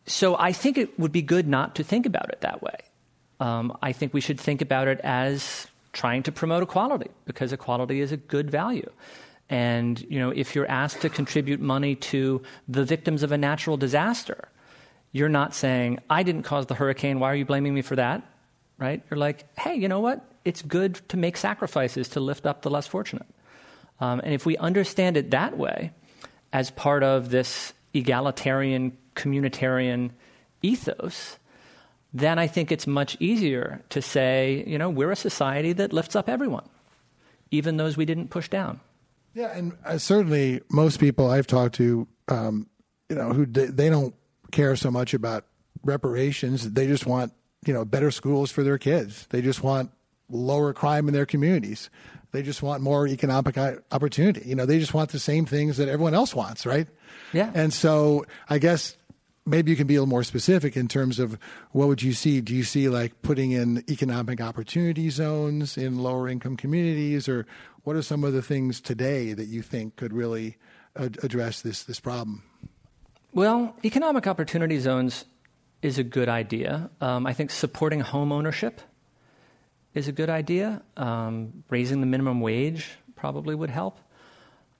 [0.06, 2.78] so I think it would be good not to think about it that way.
[3.40, 8.00] Um, I think we should think about it as trying to promote equality because equality
[8.00, 8.90] is a good value.
[9.50, 13.78] And you know, if you're asked to contribute money to the victims of a natural
[13.78, 14.50] disaster,
[15.16, 17.20] you're not saying, "I didn't cause the hurricane.
[17.20, 18.20] Why are you blaming me for that?"
[18.78, 19.02] right?
[19.10, 20.26] You're like, hey, you know what?
[20.44, 23.28] It's good to make sacrifices to lift up the less fortunate.
[24.00, 25.92] Um, and if we understand it that way,
[26.52, 30.12] as part of this egalitarian, communitarian
[30.62, 31.38] ethos,
[32.14, 36.16] then I think it's much easier to say, you know, we're a society that lifts
[36.16, 36.68] up everyone,
[37.52, 38.80] even those we didn't push down.
[39.34, 42.68] Yeah, and uh, certainly most people I've talked to, um,
[43.10, 44.16] you know, who they don't
[44.52, 45.46] care so much about
[45.84, 47.34] reparations; they just want
[47.66, 49.28] you know, better schools for their kids.
[49.30, 49.92] They just want
[50.30, 51.90] lower crime in their communities.
[52.32, 53.58] They just want more economic
[53.92, 54.48] opportunity.
[54.48, 56.88] You know, they just want the same things that everyone else wants, right?
[57.34, 57.52] Yeah.
[57.54, 58.98] And so I guess
[59.46, 61.38] maybe you can be a little more specific in terms of
[61.72, 62.42] what would you see?
[62.42, 67.46] Do you see like putting in economic opportunity zones in lower income communities, or
[67.84, 70.58] what are some of the things today that you think could really
[70.96, 72.44] address this this problem?
[73.36, 75.26] Well, economic opportunity zones
[75.82, 76.90] is a good idea.
[77.02, 78.80] Um, I think supporting home ownership
[79.94, 80.82] is a good idea.
[80.96, 84.00] Um, raising the minimum wage probably would help.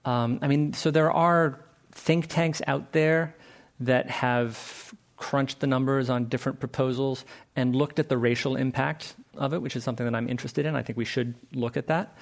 [0.06, 1.60] Um, I mean, so there are
[1.92, 3.36] think tanks out there
[3.80, 9.52] that have crunched the numbers on different proposals and looked at the racial impact of
[9.52, 10.74] it, which is something that I'm interested in.
[10.74, 12.16] I think we should look at that.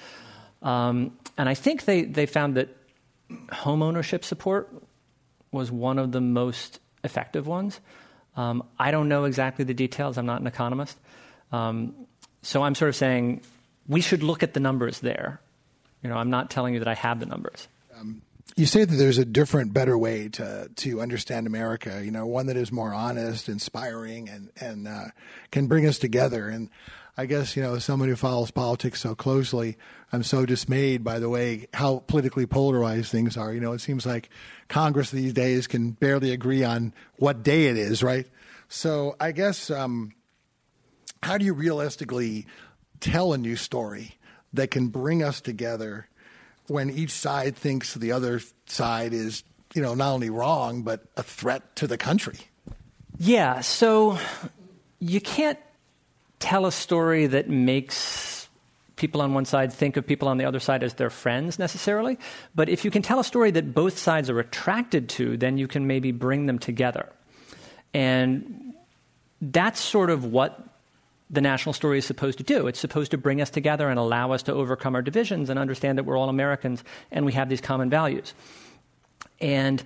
[0.61, 2.75] Um, and I think they, they found that
[3.53, 4.69] home ownership support
[5.55, 7.79] was one of the most effective ones.
[8.37, 10.17] Um, I don't know exactly the details.
[10.17, 10.97] I'm not an economist.
[11.51, 12.07] Um,
[12.41, 13.41] so I'm sort of saying
[13.87, 15.41] we should look at the numbers there.
[16.03, 17.67] You know, I'm not telling you that I have the numbers.
[17.97, 18.21] Um,
[18.55, 22.01] you say that there's a different, better way to to understand America.
[22.03, 25.05] You know, one that is more honest, inspiring, and and uh,
[25.51, 26.47] can bring us together.
[26.47, 26.69] And
[27.17, 29.77] I guess you know, as someone who follows politics so closely,
[30.11, 33.53] I'm so dismayed by the way how politically polarized things are.
[33.53, 34.29] You know, it seems like
[34.67, 38.27] Congress these days can barely agree on what day it is, right?
[38.67, 40.13] So I guess um,
[41.23, 42.47] how do you realistically
[42.99, 44.17] tell a new story
[44.53, 46.07] that can bring us together
[46.67, 51.23] when each side thinks the other side is, you know, not only wrong but a
[51.23, 52.39] threat to the country?
[53.17, 54.19] Yeah, so
[54.99, 55.59] you can't
[56.39, 58.47] tell a story that makes
[58.95, 62.17] people on one side think of people on the other side as their friends necessarily.
[62.53, 65.67] But if you can tell a story that both sides are attracted to, then you
[65.67, 67.11] can maybe bring them together.
[67.93, 68.73] And
[69.41, 70.61] that's sort of what
[71.29, 72.67] the national story is supposed to do.
[72.67, 75.97] It's supposed to bring us together and allow us to overcome our divisions and understand
[75.97, 78.33] that we're all Americans and we have these common values.
[79.41, 79.83] And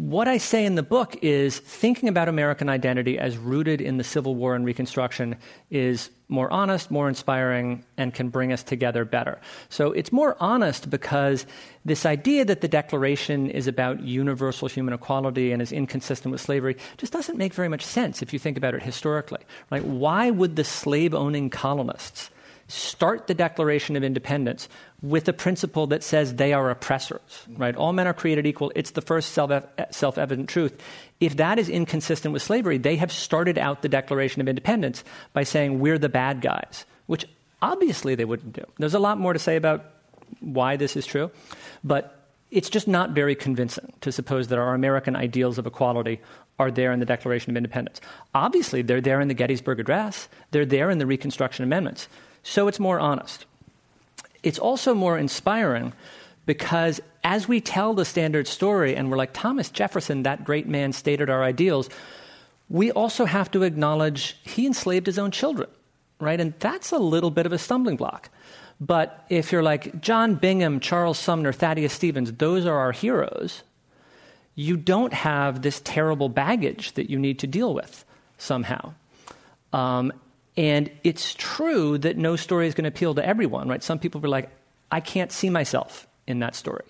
[0.00, 4.02] what I say in the book is thinking about American identity as rooted in the
[4.02, 5.36] Civil War and Reconstruction
[5.70, 9.38] is more honest, more inspiring, and can bring us together better.
[9.68, 11.44] So it's more honest because
[11.84, 16.78] this idea that the Declaration is about universal human equality and is inconsistent with slavery
[16.96, 19.40] just doesn't make very much sense if you think about it historically.
[19.68, 19.84] Right?
[19.84, 22.30] Why would the slave owning colonists
[22.70, 24.68] start the Declaration of Independence
[25.02, 27.74] with a principle that says they are oppressors, right?
[27.74, 28.72] All men are created equal.
[28.74, 30.80] It's the first self evident truth.
[31.20, 35.42] If that is inconsistent with slavery, they have started out the Declaration of Independence by
[35.42, 37.26] saying we're the bad guys, which
[37.60, 38.64] obviously they wouldn't do.
[38.78, 39.84] There's a lot more to say about
[40.40, 41.30] why this is true,
[41.82, 42.16] but
[42.50, 46.20] it's just not very convincing to suppose that our American ideals of equality
[46.58, 48.00] are there in the Declaration of Independence.
[48.34, 52.08] Obviously, they're there in the Gettysburg Address, they're there in the Reconstruction Amendments
[52.42, 53.46] so it's more honest.
[54.42, 55.92] It's also more inspiring
[56.46, 60.92] because as we tell the standard story and we're like, Thomas Jefferson, that great man,
[60.92, 61.90] stated our ideals,
[62.68, 65.68] we also have to acknowledge he enslaved his own children,
[66.18, 66.40] right?
[66.40, 68.30] And that's a little bit of a stumbling block.
[68.80, 73.62] But if you're like John Bingham, Charles Sumner, Thaddeus Stevens, those are our heroes,
[74.54, 78.04] you don't have this terrible baggage that you need to deal with
[78.38, 78.94] somehow.
[79.72, 80.12] Um,
[80.56, 83.82] and it's true that no story is going to appeal to everyone, right?
[83.82, 84.50] Some people are like,
[84.90, 86.84] I can't see myself in that story.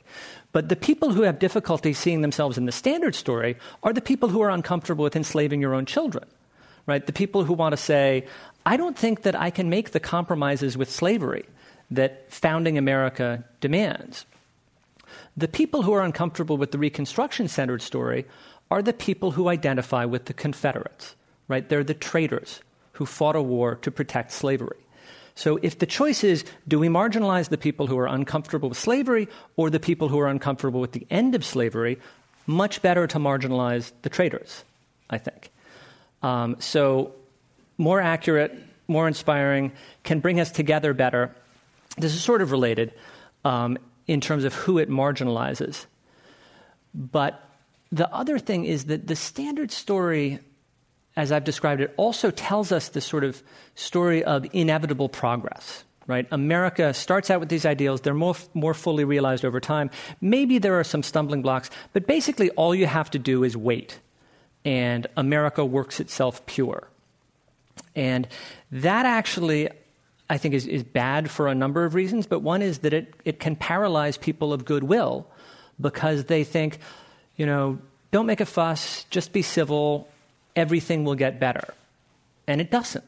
[0.53, 4.29] But the people who have difficulty seeing themselves in the standard story are the people
[4.29, 6.25] who are uncomfortable with enslaving your own children,
[6.87, 7.05] right?
[7.05, 8.27] The people who want to say,
[8.67, 11.45] I don't think that I can make the compromises with slavery
[11.91, 14.27] that founding America demands.
[15.37, 18.27] The people who are uncomfortable with the Reconstruction centered story
[18.71, 21.15] are the people who identify with the Confederates,
[21.49, 21.69] right?
[21.69, 22.61] They're the traitors
[23.01, 24.77] who fought a war to protect slavery.
[25.35, 29.27] So if the choice is do we marginalize the people who are uncomfortable with slavery
[29.57, 31.99] or the people who are uncomfortable with the end of slavery,
[32.47, 34.65] much better to marginalize the traitors,
[35.09, 35.51] I think.
[36.23, 37.15] Um, so
[37.79, 38.53] more accurate,
[38.87, 39.73] more inspiring,
[40.05, 41.35] can bring us together better.
[41.97, 42.93] This is sort of related
[43.47, 45.87] um, in terms of who it marginalizes.
[46.95, 47.43] But
[47.91, 50.41] the other thing is that the standard story
[51.17, 53.43] as I've described it, also tells us the sort of
[53.75, 55.85] story of inevitable progress.
[56.07, 56.27] Right?
[56.33, 58.01] America starts out with these ideals.
[58.01, 59.91] They're more, more fully realized over time.
[60.21, 64.01] Maybe there are some stumbling blocks, but basically all you have to do is wait,
[64.65, 66.89] and America works itself pure.
[67.95, 68.27] And
[68.73, 69.69] that actually,
[70.29, 73.15] I think, is, is bad for a number of reasons, but one is that it,
[73.25, 75.29] it can paralyze people of goodwill
[75.81, 76.79] because they think,
[77.37, 77.79] you know,
[78.11, 80.09] don't make a fuss, just be civil,
[80.57, 81.75] everything will get better.
[82.47, 83.05] And it doesn't.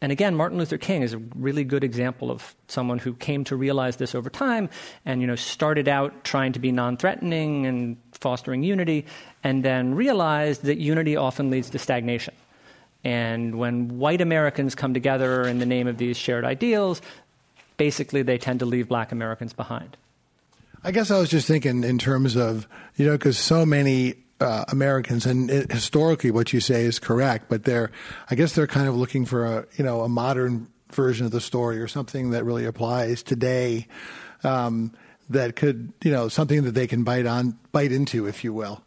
[0.00, 3.56] And again, Martin Luther King is a really good example of someone who came to
[3.56, 4.68] realize this over time
[5.06, 9.06] and you know started out trying to be non-threatening and fostering unity
[9.42, 12.34] and then realized that unity often leads to stagnation.
[13.04, 17.00] And when white Americans come together in the name of these shared ideals,
[17.76, 19.96] basically they tend to leave black Americans behind.
[20.84, 24.64] I guess I was just thinking in terms of, you know, because so many uh,
[24.68, 27.46] Americans, and it, historically, what you say is correct.
[27.48, 27.90] But they're,
[28.30, 31.40] I guess, they're kind of looking for a you know a modern version of the
[31.40, 33.86] story or something that really applies today.
[34.44, 34.92] Um,
[35.28, 38.82] that could you know something that they can bite on, bite into, if you will.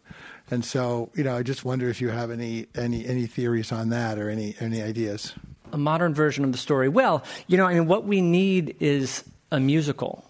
[0.51, 3.89] And so, you know, I just wonder if you have any any any theories on
[3.89, 5.33] that or any any ideas.
[5.71, 6.89] A modern version of the story.
[6.89, 10.25] Well, you know, I mean, what we need is a musical.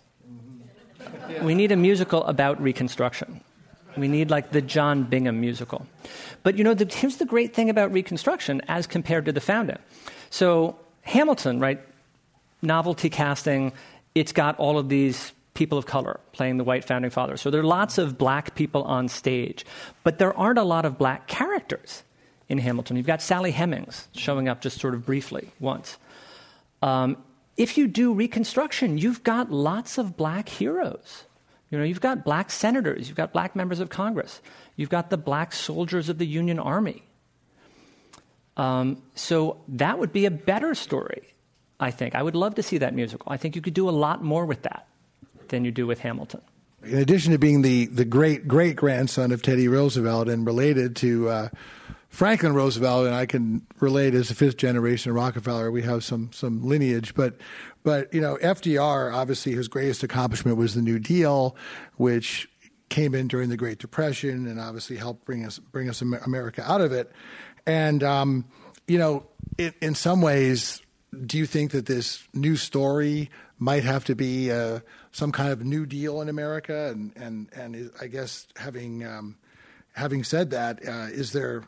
[1.41, 3.41] We need a musical about Reconstruction.
[3.97, 5.85] We need like the John Bingham musical.
[6.43, 9.79] But you know, the, here's the great thing about Reconstruction as compared to the founding.
[10.29, 11.79] So, Hamilton, right?
[12.61, 13.73] Novelty casting,
[14.15, 17.41] it's got all of these people of color playing the white founding fathers.
[17.41, 19.65] So there are lots of black people on stage,
[20.03, 22.03] but there aren't a lot of black characters
[22.47, 22.97] in Hamilton.
[22.97, 25.97] You've got Sally Hemings showing up just sort of briefly once.
[26.81, 27.17] Um,
[27.57, 31.25] if you do Reconstruction, you've got lots of black heroes.
[31.69, 34.41] You know, you've got black senators, you've got black members of Congress,
[34.75, 37.03] you've got the black soldiers of the Union Army.
[38.57, 41.33] Um, so that would be a better story,
[41.79, 42.15] I think.
[42.15, 43.31] I would love to see that musical.
[43.31, 44.87] I think you could do a lot more with that
[45.47, 46.41] than you do with Hamilton.
[46.83, 51.29] In addition to being the, the great great grandson of Teddy Roosevelt and related to
[51.29, 51.49] uh,
[52.09, 56.67] Franklin Roosevelt, and I can relate as a fifth generation Rockefeller, we have some some
[56.67, 57.35] lineage, but
[57.83, 61.55] but you know, FDR obviously his greatest accomplishment was the New Deal,
[61.97, 62.49] which
[62.89, 66.81] came in during the Great Depression and obviously helped bring us bring us America out
[66.81, 67.11] of it.
[67.65, 68.45] And um,
[68.87, 70.81] you know, in some ways,
[71.25, 74.79] do you think that this new story might have to be uh,
[75.11, 76.89] some kind of New Deal in America?
[76.89, 79.37] And and and I guess having um,
[79.93, 81.63] having said that, uh, is there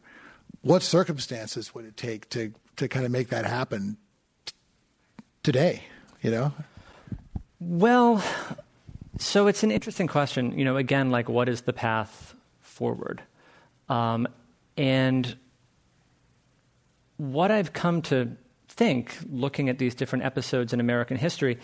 [0.62, 3.98] what circumstances would it take to to kind of make that happen
[4.46, 4.54] t-
[5.44, 5.84] today?
[6.22, 6.54] you know?
[7.60, 8.24] Well,
[9.18, 10.58] so it's an interesting question.
[10.58, 13.22] You know, again, like what is the path forward?
[13.90, 14.28] Um,
[14.78, 15.36] and
[17.18, 18.36] what I've come to
[18.68, 21.60] think, looking at these different episodes in American history,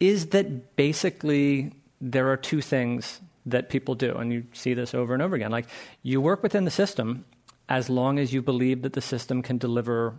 [0.00, 5.12] is that basically there are two things that people do, and you see this over
[5.12, 5.50] and over again.
[5.50, 5.66] Like,
[6.02, 7.26] you work within the system
[7.68, 10.14] as long as you believe that the system can deliver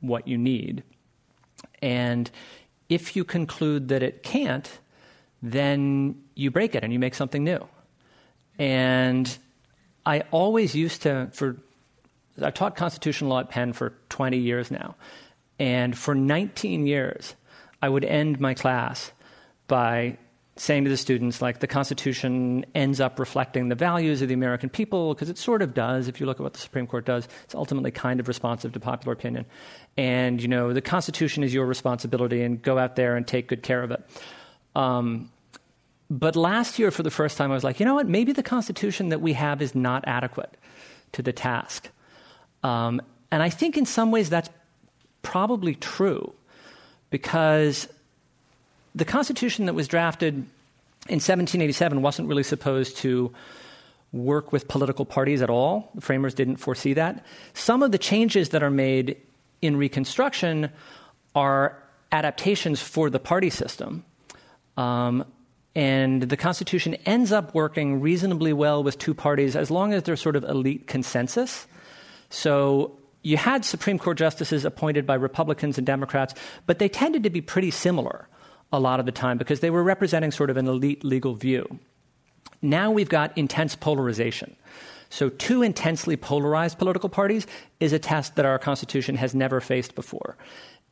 [0.00, 0.82] what you need.
[1.82, 2.30] And
[2.88, 4.78] if you conclude that it can't,
[5.42, 7.66] then you break it and you make something new.
[8.58, 9.38] And
[10.04, 11.56] I always used to, for,
[12.40, 14.96] I've taught constitutional law at Penn for 20 years now.
[15.58, 17.34] And for 19 years,
[17.82, 19.12] I would end my class
[19.66, 20.18] by
[20.60, 24.68] saying to the students, like, the Constitution ends up reflecting the values of the American
[24.68, 26.06] people, because it sort of does.
[26.06, 28.80] If you look at what the Supreme Court does, it's ultimately kind of responsive to
[28.80, 29.46] popular opinion.
[29.96, 33.62] And, you know, the Constitution is your responsibility, and go out there and take good
[33.62, 34.04] care of it.
[34.76, 35.30] Um,
[36.10, 38.06] but last year, for the first time, I was like, you know what?
[38.06, 40.58] Maybe the Constitution that we have is not adequate
[41.12, 41.88] to the task.
[42.62, 43.00] Um,
[43.32, 44.50] and I think in some ways that's
[45.22, 46.34] probably true
[47.08, 47.88] because
[48.94, 50.34] the Constitution that was drafted
[51.08, 53.32] in 1787 wasn't really supposed to
[54.12, 55.90] work with political parties at all.
[55.94, 57.24] The framers didn't foresee that.
[57.54, 59.16] Some of the changes that are made
[59.62, 60.70] in Reconstruction
[61.34, 61.80] are
[62.10, 64.04] adaptations for the party system.
[64.76, 65.24] Um,
[65.76, 70.20] and the Constitution ends up working reasonably well with two parties as long as there's
[70.20, 71.68] sort of elite consensus.
[72.30, 76.34] So you had Supreme Court justices appointed by Republicans and Democrats,
[76.66, 78.26] but they tended to be pretty similar
[78.72, 81.78] a lot of the time because they were representing sort of an elite legal view.
[82.62, 84.56] Now we've got intense polarization.
[85.12, 87.46] So, two intensely polarized political parties
[87.80, 90.36] is a test that our Constitution has never faced before.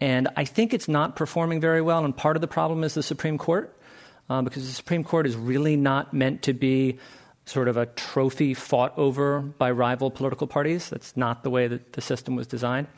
[0.00, 3.02] And I think it's not performing very well, and part of the problem is the
[3.02, 3.76] Supreme Court,
[4.28, 6.98] uh, because the Supreme Court is really not meant to be
[7.46, 10.90] sort of a trophy fought over by rival political parties.
[10.90, 12.88] That's not the way that the system was designed.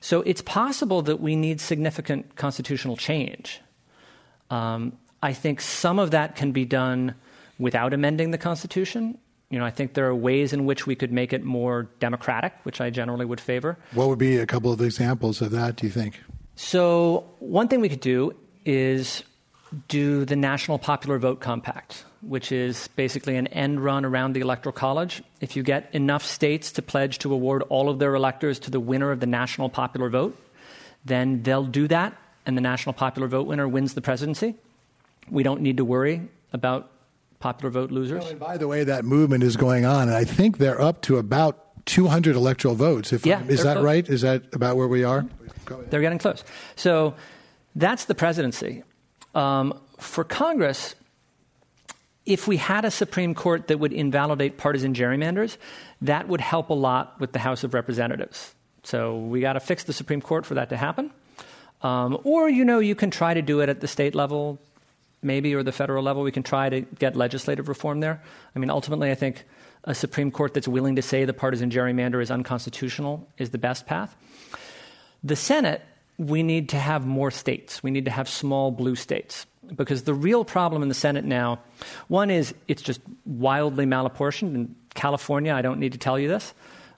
[0.00, 3.60] So it's possible that we need significant constitutional change.
[4.50, 4.92] Um,
[5.22, 7.14] I think some of that can be done
[7.58, 9.18] without amending the Constitution.
[9.50, 12.54] You know, I think there are ways in which we could make it more democratic,
[12.62, 13.76] which I generally would favor.
[13.92, 16.20] What would be a couple of examples of that, do you think?
[16.54, 18.34] So, one thing we could do
[18.64, 19.24] is
[19.88, 24.72] do the National Popular Vote Compact, which is basically an end run around the Electoral
[24.72, 25.22] College.
[25.40, 28.80] If you get enough states to pledge to award all of their electors to the
[28.80, 30.36] winner of the national popular vote,
[31.04, 32.14] then they'll do that,
[32.46, 34.54] and the national popular vote winner wins the presidency.
[35.30, 36.90] We don't need to worry about
[37.38, 38.26] popular vote losers.
[38.26, 41.16] and by the way, that movement is going on, and I think they're up to
[41.16, 43.12] about 200 electoral votes.
[43.12, 43.84] If yeah, is that close.
[43.84, 44.08] right?
[44.08, 45.26] Is that about where we are?
[45.88, 46.44] They're getting close.
[46.76, 47.14] So
[47.74, 48.82] that's the presidency.
[49.34, 50.94] Um, for Congress,
[52.26, 55.56] if we had a Supreme Court that would invalidate partisan gerrymanders,
[56.02, 58.54] that would help a lot with the House of Representatives.
[58.82, 61.10] So we got to fix the Supreme Court for that to happen.
[61.82, 64.58] Um, or, you know, you can try to do it at the state level,
[65.22, 66.22] maybe, or the federal level.
[66.22, 68.22] We can try to get legislative reform there.
[68.54, 69.44] I mean, ultimately, I think
[69.84, 73.86] a Supreme Court that's willing to say the partisan gerrymander is unconstitutional is the best
[73.86, 74.14] path.
[75.24, 75.82] The Senate
[76.20, 77.82] we need to have more states.
[77.82, 79.46] We need to have small blue states.
[79.74, 81.60] Because the real problem in the Senate now,
[82.08, 84.54] one is it's just wildly malapportioned.
[84.54, 86.52] In California, I don't need to tell you this,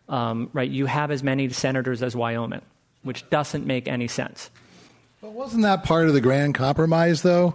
[0.09, 0.69] um, right?
[0.69, 2.63] You have as many senators as Wyoming,
[3.03, 4.51] which doesn't make any sense.
[5.23, 7.55] But wasn't that part of the grand compromise, though?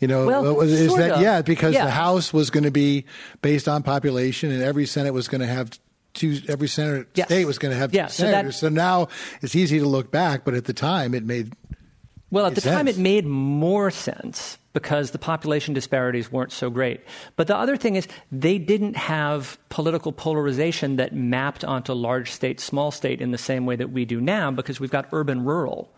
[0.00, 1.20] You know, well, is that of.
[1.22, 1.42] yeah?
[1.42, 1.84] Because yeah.
[1.84, 3.04] the House was going to be
[3.40, 5.78] based on population, and every Senate was going to have
[6.12, 6.40] two.
[6.48, 7.28] Every Senate yes.
[7.28, 8.56] state was going to have yeah, two senators.
[8.56, 9.08] So, that, so, now
[9.42, 11.52] it's easy to look back, but at the time it made
[12.32, 12.74] well, at the sense.
[12.74, 17.00] time it made more sense because the population disparities weren't so great.
[17.36, 22.58] But the other thing is they didn't have political polarization that mapped onto large state,
[22.58, 25.94] small state in the same way that we do now because we've got urban rural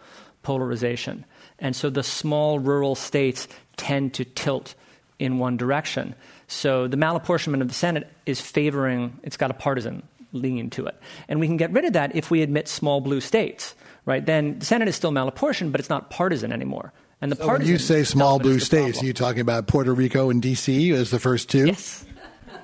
[0.47, 1.25] polarization.
[1.59, 4.77] And so the small rural states tend to tilt
[5.19, 6.15] in one direction.
[6.47, 10.95] So the malapportionment of the Senate is favoring, it's got a partisan lean to it.
[11.29, 13.75] And we can get rid of that if we admit small blue states,
[14.05, 14.25] right?
[14.25, 16.93] Then the Senate is still malapportioned, but it's not partisan anymore.
[17.21, 20.31] And the so when you say small blue states, are you talking about Puerto Rico
[20.31, 20.93] and D.C.
[20.93, 21.67] as the first two?
[21.67, 22.07] Yes.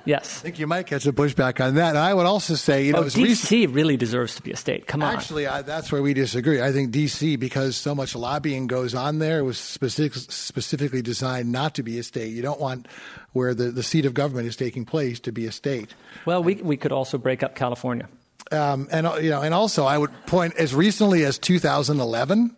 [0.05, 0.41] Yes.
[0.41, 1.91] I think you might get some pushback on that.
[1.91, 3.67] And I would also say, you know, oh, D.C.
[3.67, 4.87] really deserves to be a state.
[4.87, 5.15] Come on.
[5.15, 6.61] Actually, I, that's where we disagree.
[6.61, 7.37] I think D.C.
[7.37, 11.99] because so much lobbying goes on there, it was specific, specifically designed not to be
[11.99, 12.33] a state.
[12.33, 12.89] You don't want
[13.33, 15.95] where the, the seat of government is taking place to be a state.
[16.27, 18.09] Well, we we could also break up California.
[18.51, 22.55] Um, and you know, and also I would point as recently as 2011,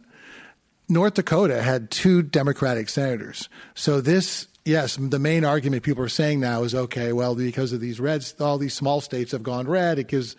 [0.89, 3.49] North Dakota had two Democratic senators.
[3.75, 7.81] So this yes, the main argument people are saying now is okay, well, because of
[7.81, 9.99] these reds, all these small states have gone red.
[9.99, 10.37] It gives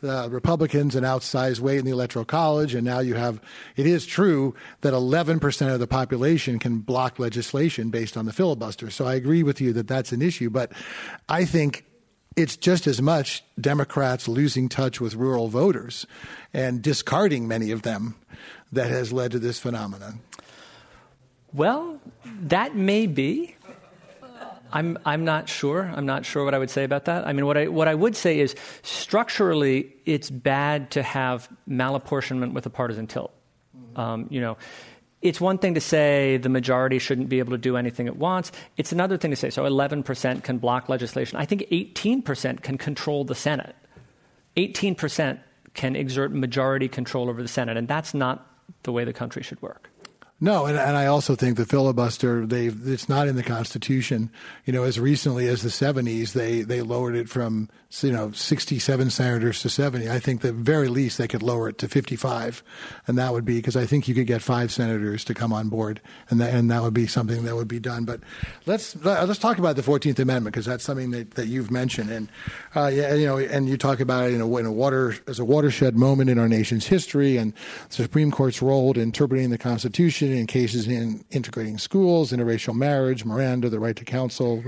[0.00, 3.40] the Republicans an outsized weight in the Electoral College, and now you have.
[3.76, 8.90] It is true that 11% of the population can block legislation based on the filibuster.
[8.90, 10.72] So I agree with you that that's an issue, but
[11.28, 11.84] I think
[12.36, 16.06] it's just as much Democrats losing touch with rural voters
[16.54, 18.14] and discarding many of them
[18.70, 20.20] that has led to this phenomenon.
[21.52, 22.00] Well,
[22.42, 23.56] that may be.
[24.72, 25.90] I'm, I'm not sure.
[25.94, 27.26] I'm not sure what I would say about that.
[27.26, 32.52] I mean, what I, what I would say is structurally, it's bad to have malapportionment
[32.52, 33.32] with a partisan tilt.
[33.96, 34.56] Um, you know,
[35.20, 38.52] it's one thing to say the majority shouldn't be able to do anything it wants.
[38.76, 41.38] It's another thing to say so 11% can block legislation.
[41.38, 43.74] I think 18% can control the Senate.
[44.56, 45.40] 18%
[45.74, 48.46] can exert majority control over the Senate, and that's not
[48.82, 49.90] the way the country should work.
[50.40, 54.30] No, and, and I also think the filibuster they it's not in the Constitution.
[54.64, 57.68] You know, as recently as the '70s, they they lowered it from
[58.02, 60.08] you know 67 senators to 70.
[60.08, 62.62] I think the very least they could lower it to 55,
[63.08, 65.70] and that would be because I think you could get five senators to come on
[65.70, 68.04] board, and that and that would be something that would be done.
[68.04, 68.20] But
[68.64, 72.28] let's let's talk about the 14th Amendment because that's something that, that you've mentioned, and
[72.76, 75.40] uh, yeah, you know, and you talk about it in a, in a water as
[75.40, 77.52] a watershed moment in our nation's history, and
[77.88, 83.24] the Supreme Court's role in interpreting the Constitution in cases in integrating schools, interracial marriage,
[83.24, 84.64] Miranda, the right to counsel,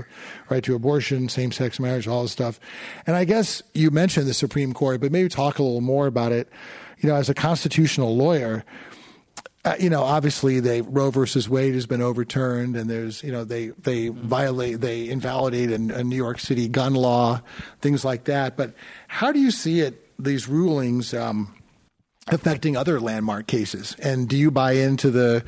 [0.49, 2.59] right to abortion, same sex marriage, all this stuff.
[3.05, 6.31] And I guess you mentioned the Supreme Court, but maybe talk a little more about
[6.31, 6.49] it.
[6.99, 8.63] You know, as a constitutional lawyer,
[9.63, 13.43] uh, you know, obviously, they Roe versus Wade has been overturned, and there's, you know,
[13.43, 17.41] they they violate, they invalidate a, a New York City gun law,
[17.79, 18.57] things like that.
[18.57, 18.73] But
[19.07, 20.07] how do you see it?
[20.17, 21.55] These rulings um,
[22.31, 23.95] affecting other landmark cases?
[23.99, 25.43] And do you buy into the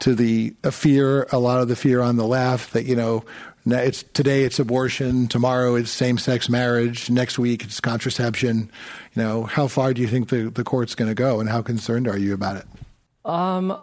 [0.00, 3.24] to the fear, a lot of the fear on the left that you know,
[3.66, 8.70] it's today it's abortion, tomorrow it's same sex marriage, next week it's contraception.
[9.14, 11.62] You know, how far do you think the the court's going to go, and how
[11.62, 12.66] concerned are you about it?
[13.24, 13.78] Um,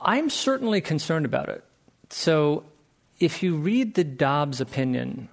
[0.00, 1.62] I'm certainly concerned about it.
[2.10, 2.64] So,
[3.20, 5.28] if you read the Dobbs opinion,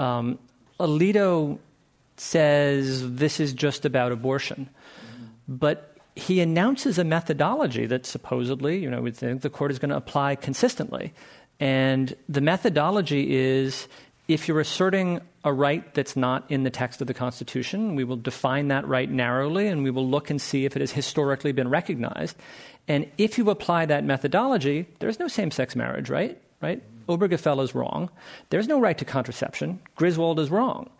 [0.00, 0.38] um,
[0.80, 1.58] Alito
[2.16, 4.68] says this is just about abortion.
[5.46, 5.87] But
[6.18, 9.96] he announces a methodology that supposedly, you know, we think the court is going to
[9.96, 11.14] apply consistently.
[11.60, 13.88] And the methodology is
[14.26, 18.16] if you're asserting a right that's not in the text of the Constitution, we will
[18.16, 21.68] define that right narrowly and we will look and see if it has historically been
[21.68, 22.36] recognized.
[22.86, 26.40] And if you apply that methodology, there's no same sex marriage, right?
[26.60, 26.82] Right?
[27.08, 28.10] Obergefell is wrong.
[28.50, 29.80] There's no right to contraception.
[29.94, 30.90] Griswold is wrong.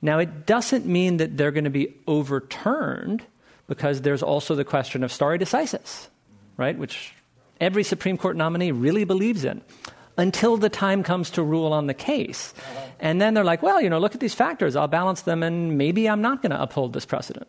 [0.00, 3.26] Now, it doesn't mean that they're going to be overturned
[3.68, 6.08] because there's also the question of stare decisis,
[6.56, 7.12] right, which
[7.60, 9.62] every Supreme Court nominee really believes in
[10.16, 12.52] until the time comes to rule on the case.
[12.98, 15.78] And then they're like, well, you know, look at these factors, I'll balance them, and
[15.78, 17.46] maybe I'm not going to uphold this precedent.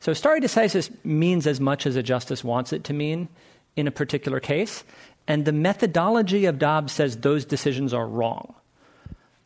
[0.00, 3.28] So stare decisis means as much as a justice wants it to mean
[3.76, 4.82] in a particular case.
[5.28, 8.54] And the methodology of Dobbs says those decisions are wrong.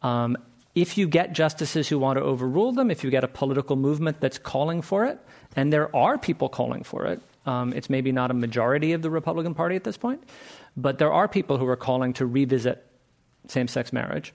[0.01, 0.39] Um,
[0.75, 4.20] if you get justices who want to overrule them, if you get a political movement
[4.20, 5.18] that's calling for it,
[5.55, 7.20] and there are people calling for it.
[7.45, 10.23] Um, it's maybe not a majority of the Republican Party at this point,
[10.77, 12.87] but there are people who are calling to revisit
[13.49, 14.33] same sex marriage.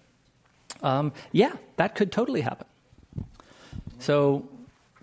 [0.84, 2.68] Um, yeah, that could totally happen.
[4.00, 4.48] So,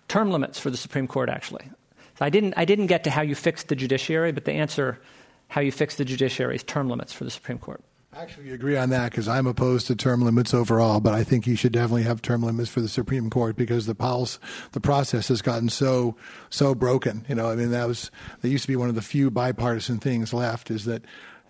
[0.07, 1.65] term limits for the Supreme Court, actually.
[2.19, 5.01] So I, didn't, I didn't get to how you fix the judiciary, but the answer
[5.49, 7.83] how you fix the judiciary is term limits for the Supreme Court.
[8.17, 11.57] Actually, agree on that because I'm opposed to term limits overall, but I think you
[11.57, 14.39] should definitely have term limits for the Supreme Court because the pulse,
[14.71, 16.15] the process has gotten so
[16.49, 17.25] so broken.
[17.29, 19.99] You know, I mean, that was that used to be one of the few bipartisan
[19.99, 21.05] things left is that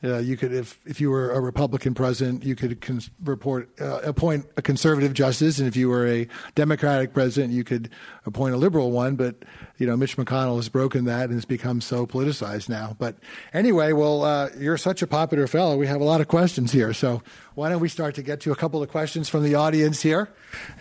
[0.04, 4.00] uh, you could, if if you were a Republican president, you could cons- report uh,
[4.02, 7.88] appoint a conservative justice, and if you were a Democratic president, you could
[8.26, 9.16] appoint a liberal one.
[9.16, 9.44] But
[9.78, 12.94] you know, Mitch McConnell has broken that and has become so politicized now.
[12.98, 13.16] But
[13.54, 15.76] anyway, well, uh, you're such a popular fellow.
[15.76, 17.22] We have a lot of questions here, so
[17.54, 20.28] why don't we start to get to a couple of questions from the audience here?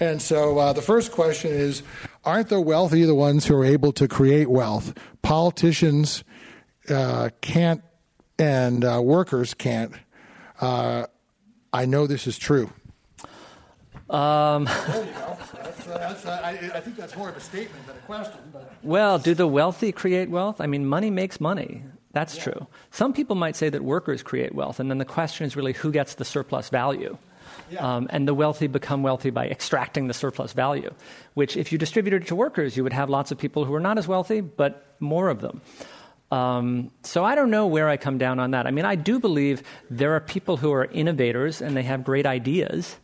[0.02, 1.82] And so uh, the first question is:
[2.26, 4.94] Aren't the wealthy the ones who are able to create wealth?
[5.22, 6.26] Politicians
[6.90, 7.82] uh, can't
[8.44, 9.94] and uh, workers can't.
[10.60, 11.06] Uh,
[11.72, 12.70] I know this is true.
[14.10, 15.38] Um, there you go.
[15.54, 18.40] That's, uh, that's, uh, I, I, think that's more of a statement than a question.
[18.52, 18.74] But.
[18.84, 20.60] Well, do the wealthy create wealth?
[20.60, 21.84] I mean, money makes money.
[22.12, 22.44] That's yeah.
[22.44, 22.68] true.
[22.92, 25.92] Some people might say that workers create wealth, and then the question is really who
[25.92, 27.18] gets the surplus value.
[27.72, 27.96] Yeah.
[27.96, 30.94] Um, and the wealthy become wealthy by extracting the surplus value,
[31.34, 33.80] which, if you distributed it to workers, you would have lots of people who are
[33.80, 35.62] not as wealthy, but more of them.
[36.34, 38.66] Um, so I don't know where I come down on that.
[38.66, 39.62] I mean, I do believe
[39.92, 42.96] there are people who are innovators and they have great ideas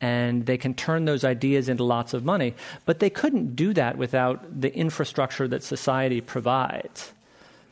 [0.00, 2.54] and they can turn those ideas into lots of money,
[2.86, 7.12] but they couldn't do that without the infrastructure that society provides.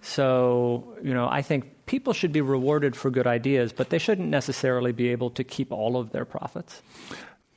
[0.03, 4.29] So, you know, I think people should be rewarded for good ideas, but they shouldn't
[4.29, 6.83] necessarily be able to keep all of their profits.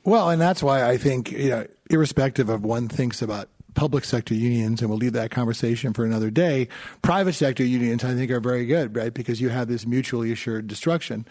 [0.04, 4.34] Well, and that's why I think, you know, irrespective of one thinks about public sector
[4.34, 6.68] unions, and we'll leave that conversation for another day.
[7.02, 9.12] Private sector unions, I think, are very good, right?
[9.12, 11.26] Because you have this mutually assured destruction.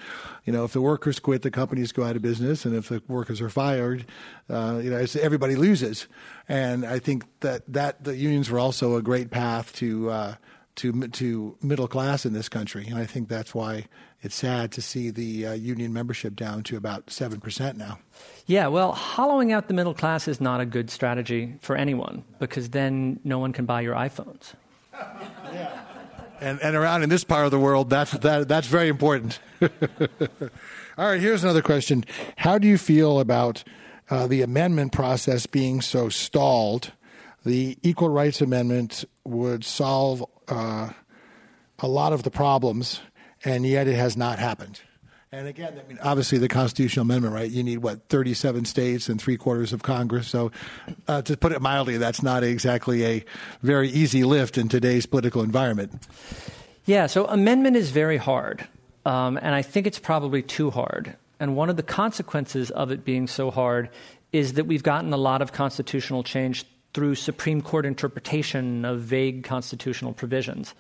[0.46, 3.02] You know, if the workers quit, the companies go out of business, and if the
[3.08, 4.06] workers are fired,
[4.50, 6.08] uh, you know, everybody loses.
[6.48, 10.10] And I think that that the unions were also a great path to.
[10.10, 10.36] Uh,
[10.76, 13.86] to to middle class in this country, and I think that's why
[14.22, 18.00] it's sad to see the uh, union membership down to about seven percent now.
[18.46, 22.70] Yeah, well, hollowing out the middle class is not a good strategy for anyone because
[22.70, 24.54] then no one can buy your iPhones.
[24.94, 25.82] yeah.
[26.40, 29.40] And, and around in this part of the world, that's that, that's very important.
[29.62, 29.70] All
[30.98, 32.04] right, here's another question:
[32.36, 33.64] How do you feel about
[34.10, 36.94] uh, the amendment process being so stalled?
[37.44, 40.90] The Equal Rights Amendment would solve uh,
[41.80, 43.02] a lot of the problems,
[43.44, 44.82] and yet it has not happened.
[45.32, 47.50] And again, I mean, obviously the constitutional amendment, right?
[47.50, 50.28] You need what, 37 states and three quarters of Congress.
[50.28, 50.52] So,
[51.08, 53.24] uh, to put it mildly, that's not exactly a
[53.62, 55.94] very easy lift in today's political environment.
[56.86, 58.68] Yeah, so amendment is very hard.
[59.06, 61.16] Um, and I think it's probably too hard.
[61.40, 63.90] And one of the consequences of it being so hard
[64.34, 69.44] is that we've gotten a lot of constitutional change through Supreme Court interpretation of vague
[69.44, 70.74] constitutional provisions.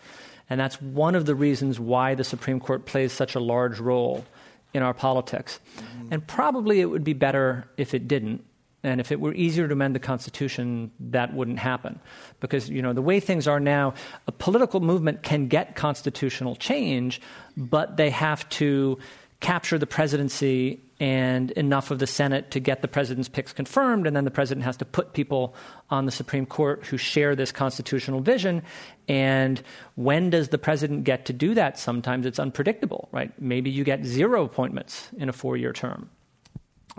[0.49, 4.25] And that's one of the reasons why the Supreme Court plays such a large role
[4.73, 5.59] in our politics.
[5.77, 6.07] Mm-hmm.
[6.11, 8.43] And probably it would be better if it didn't.
[8.83, 11.99] And if it were easier to amend the Constitution, that wouldn't happen.
[12.39, 13.93] Because, you know, the way things are now,
[14.27, 17.21] a political movement can get constitutional change,
[17.55, 18.97] but they have to
[19.41, 24.15] capture the presidency and enough of the Senate to get the president's picks confirmed, and
[24.15, 25.55] then the president has to put people
[25.89, 28.61] on the Supreme Court who share this constitutional vision.
[29.07, 29.61] And
[29.95, 31.79] when does the president get to do that?
[31.79, 33.31] Sometimes it's unpredictable, right?
[33.41, 36.09] Maybe you get zero appointments in a four year term.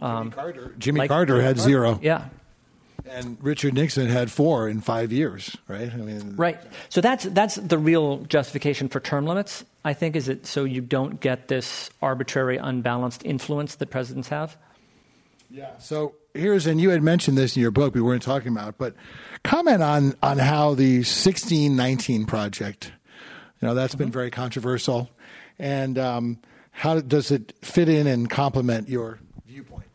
[0.00, 2.00] Um, Jimmy Carter, Jimmy like, Carter had zero.
[2.02, 2.28] Yeah.
[3.08, 5.92] And Richard Nixon had four in five years, right?
[5.92, 6.58] I mean, right.
[6.88, 9.64] So that's that's the real justification for term limits.
[9.84, 14.56] I think is it so you don't get this arbitrary, unbalanced influence that presidents have.
[15.50, 15.76] Yeah.
[15.78, 17.94] So here's and you had mentioned this in your book.
[17.94, 18.94] We weren't talking about, but
[19.42, 22.92] comment on on how the 1619 project.
[23.60, 24.04] You know that's mm-hmm.
[24.04, 25.10] been very controversial,
[25.58, 26.38] and um,
[26.70, 29.91] how does it fit in and complement your viewpoint?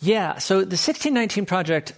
[0.00, 1.92] Yeah, so the 1619 project,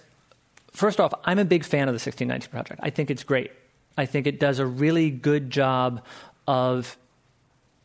[0.71, 2.79] first off, I'm a big fan of the 1619 project.
[2.83, 3.51] I think it's great.
[3.97, 6.03] I think it does a really good job
[6.47, 6.97] of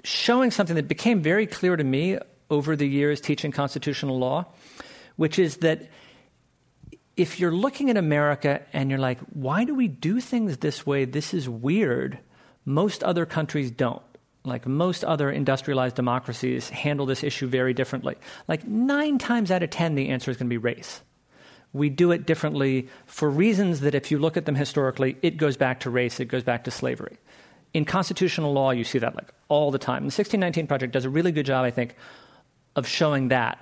[0.04, 4.46] showing something that became very clear to me over the years teaching constitutional law,
[5.16, 5.90] which is that
[7.16, 11.04] if you're looking at America and you're like, why do we do things this way?
[11.04, 12.18] This is weird.
[12.64, 14.02] Most other countries don't
[14.46, 18.16] like most other industrialized democracies, handle this issue very differently.
[18.48, 21.02] Like nine times out of ten, the answer is going to be race.
[21.72, 25.56] We do it differently for reasons that, if you look at them historically, it goes
[25.56, 27.18] back to race, it goes back to slavery.
[27.74, 30.02] In constitutional law, you see that like all the time.
[30.02, 31.96] The 1619 Project does a really good job, I think,
[32.76, 33.58] of showing that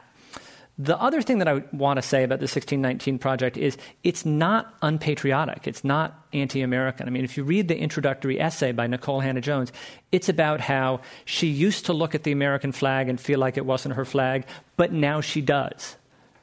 [0.76, 4.74] the other thing that I want to say about the 1619 project is it's not
[4.82, 5.68] unpatriotic.
[5.68, 7.06] It's not anti American.
[7.06, 9.70] I mean, if you read the introductory essay by Nikole Hannah-Jones,
[10.10, 13.64] it's about how she used to look at the American flag and feel like it
[13.64, 14.46] wasn't her flag,
[14.76, 15.96] but now she does.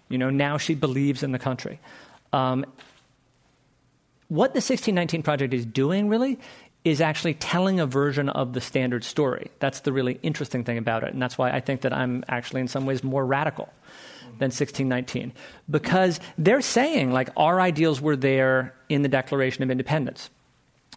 [0.08, 1.80] You know, now she believes in the country.
[2.32, 2.66] Um,
[4.30, 6.40] what the 1619 project is doing really
[6.84, 9.52] is actually telling a version of the standard story.
[9.60, 11.14] That's the really interesting thing about it.
[11.14, 13.72] And that's why I think that I'm actually, in some ways, more radical
[14.40, 15.34] than 1619.
[15.70, 20.32] Because they're saying, like, our ideals were there in the Declaration of Independence.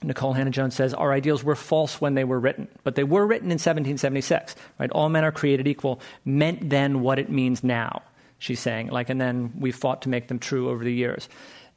[0.02, 3.48] Nikole Hannah-Jones says our ideals were false when they were written, but they were written
[3.48, 4.56] in 1776.
[4.78, 4.90] Right?
[4.90, 8.02] All men are created equal meant then what it means now.
[8.38, 11.28] She's saying, like, and then we fought to make them true over the years.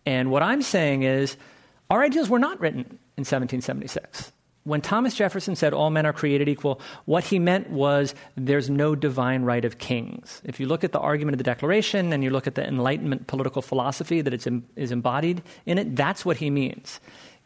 [0.05, 1.35] And what I'm saying is,
[1.89, 2.81] our ideals were not written
[3.17, 4.31] in 1776
[4.67, 8.95] when Thomas Jefferson said all men are created equal, what he meant was there's no
[8.95, 10.41] divine right of kings.
[10.43, 13.27] If you look at the argument of the Declaration and you look at the Enlightenment
[13.27, 16.99] political philosophy that that is embodied in it, that's what he means.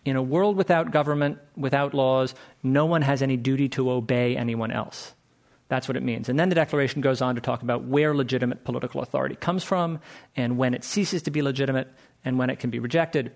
[0.04, 2.34] In a world without government, without laws,
[2.64, 5.14] no one has any duty to obey anyone else.
[5.68, 6.28] That's what it means.
[6.28, 10.00] And then the Declaration goes on to talk about where legitimate political authority comes from
[10.36, 11.88] and when it ceases to be legitimate
[12.26, 13.32] and when it can be rejected.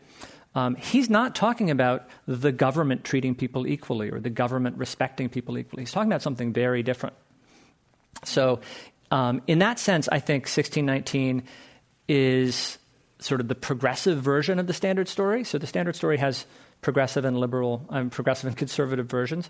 [0.56, 5.58] Um, he's not talking about the government treating people equally or the government respecting people
[5.58, 5.84] equally.
[5.84, 7.16] He's talking about something very different.
[8.24, 8.62] So,
[9.12, 11.44] um, in that sense, I think 1619
[12.08, 12.78] is
[13.20, 15.44] sort of the progressive version of the standard story.
[15.44, 16.46] So, the standard story has
[16.82, 19.50] progressive and liberal, um, progressive and conservative versions.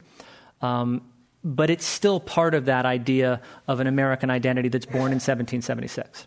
[0.62, 1.04] Um,
[1.44, 6.26] but it's still part of that idea of an American identity that's born in 1776.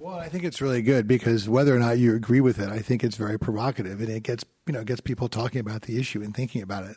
[0.00, 2.78] Well, I think it's really good because whether or not you agree with it, I
[2.78, 6.22] think it's very provocative and it gets you know gets people talking about the issue
[6.22, 6.96] and thinking about it.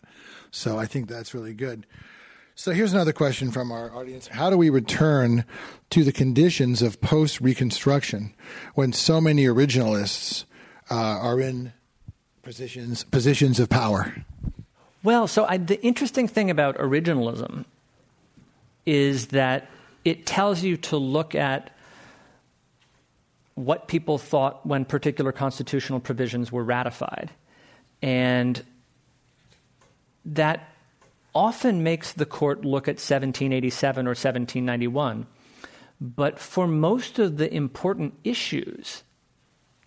[0.51, 1.85] So I think that's really good.
[2.55, 5.43] So here's another question from our audience: How do we return
[5.89, 8.33] to the conditions of post Reconstruction
[8.73, 10.45] when so many originalists
[10.89, 11.73] uh, are in
[12.41, 14.15] positions positions of power?
[15.03, 17.65] Well, so I, the interesting thing about originalism
[18.85, 19.67] is that
[20.05, 21.69] it tells you to look at
[23.55, 27.31] what people thought when particular constitutional provisions were ratified.
[28.01, 28.63] And
[30.25, 30.69] that
[31.35, 35.25] often makes the court look at 1787 or 1791.
[36.01, 39.03] But for most of the important issues,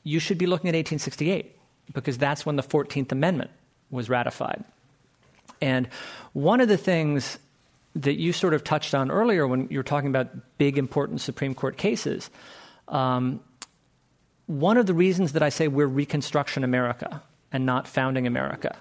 [0.03, 1.57] you should be looking at 1868
[1.93, 3.51] because that's when the 14th Amendment
[3.91, 4.65] was ratified.
[5.61, 5.89] And
[6.33, 7.39] one of the things
[7.95, 11.55] that you sort of touched on earlier when you were talking about big, important Supreme
[11.55, 12.31] Court cases,
[12.89, 13.41] um,
[14.47, 17.23] one of the reasons that I say we're Reconstruction America
[17.53, 18.77] and not founding America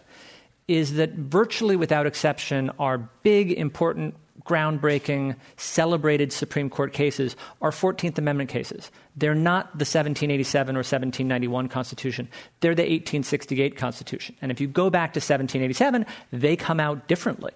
[0.68, 8.18] is that virtually without exception, our big, important, groundbreaking, celebrated Supreme Court cases are 14th
[8.18, 8.91] Amendment cases.
[9.16, 12.28] They're not the 1787 or 1791 Constitution,
[12.59, 14.36] they're the 1868 Constitution.
[14.41, 17.51] And if you go back to 1787, they come out differently.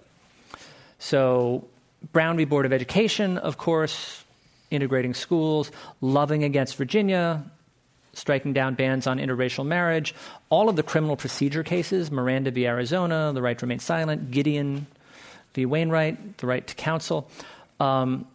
[0.98, 1.66] So,
[2.12, 2.44] Brown v.
[2.44, 4.24] Board of Education, of course,
[4.70, 7.44] integrating schools, Loving against Virginia,
[8.20, 10.14] striking down bans on interracial marriage,
[10.50, 12.66] all of the criminal procedure cases, Miranda v.
[12.66, 14.86] Arizona, the right to remain silent, Gideon
[15.54, 15.66] v.
[15.66, 17.28] Wainwright, the right to counsel.
[17.80, 18.26] Um,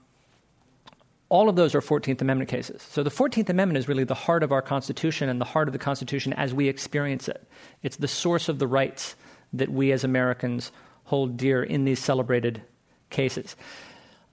[1.29, 2.81] all of those are 14th Amendment cases.
[2.81, 5.73] So the 14th Amendment is really the heart of our Constitution and the heart of
[5.73, 7.43] the Constitution as we experience it.
[7.83, 9.15] It's the source of the rights
[9.53, 10.71] that we as Americans
[11.05, 12.61] hold dear in these celebrated
[13.09, 13.55] cases.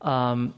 [0.00, 0.54] Um,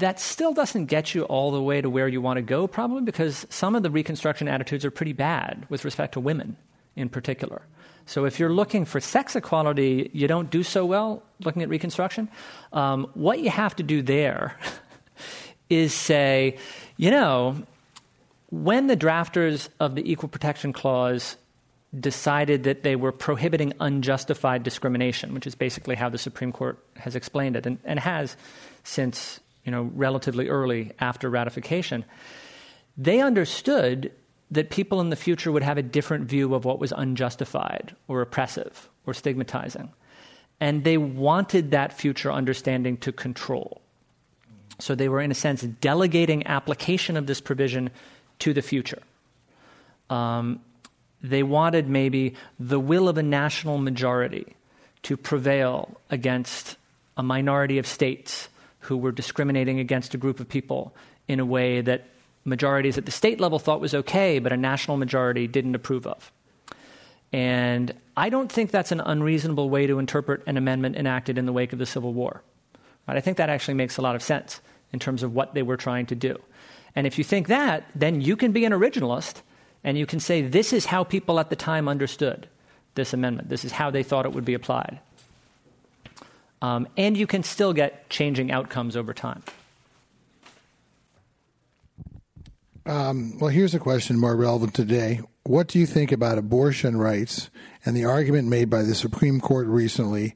[0.00, 3.02] that still doesn't get you all the way to where you want to go, probably
[3.02, 6.56] because some of the Reconstruction attitudes are pretty bad with respect to women
[6.96, 7.62] in particular.
[8.06, 12.28] So if you're looking for sex equality, you don't do so well looking at Reconstruction.
[12.72, 14.56] Um, what you have to do there
[15.70, 16.58] is say,
[16.96, 17.62] you know,
[18.50, 21.36] when the drafters of the Equal Protection Clause
[21.98, 27.16] decided that they were prohibiting unjustified discrimination, which is basically how the Supreme Court has
[27.16, 28.36] explained it and, and has
[28.84, 29.40] since
[29.70, 32.04] you know, relatively early after ratification,
[32.96, 34.10] they understood
[34.50, 38.20] that people in the future would have a different view of what was unjustified or
[38.20, 39.92] oppressive or stigmatizing.
[40.58, 43.80] And they wanted that future understanding to control.
[44.80, 47.90] So they were, in a sense, delegating application of this provision
[48.40, 49.02] to the future.
[50.10, 50.62] Um,
[51.22, 54.56] they wanted maybe the will of a national majority
[55.04, 56.76] to prevail against
[57.16, 58.48] a minority of states
[58.80, 60.94] who were discriminating against a group of people
[61.28, 62.04] in a way that
[62.44, 66.32] majorities at the state level thought was okay, but a national majority didn't approve of.
[67.32, 71.52] And I don't think that's an unreasonable way to interpret an amendment enacted in the
[71.52, 72.42] wake of the Civil War.
[73.06, 73.16] Right?
[73.16, 74.60] I think that actually makes a lot of sense
[74.92, 76.40] in terms of what they were trying to do.
[76.96, 79.42] And if you think that, then you can be an originalist
[79.84, 82.48] and you can say, this is how people at the time understood
[82.94, 83.48] this amendment.
[83.48, 84.98] This is how they thought it would be applied.
[86.62, 89.42] Um, and you can still get changing outcomes over time.
[92.86, 95.20] Um, well, here's a question more relevant today.
[95.44, 97.50] What do you think about abortion rights
[97.84, 100.34] and the argument made by the Supreme Court recently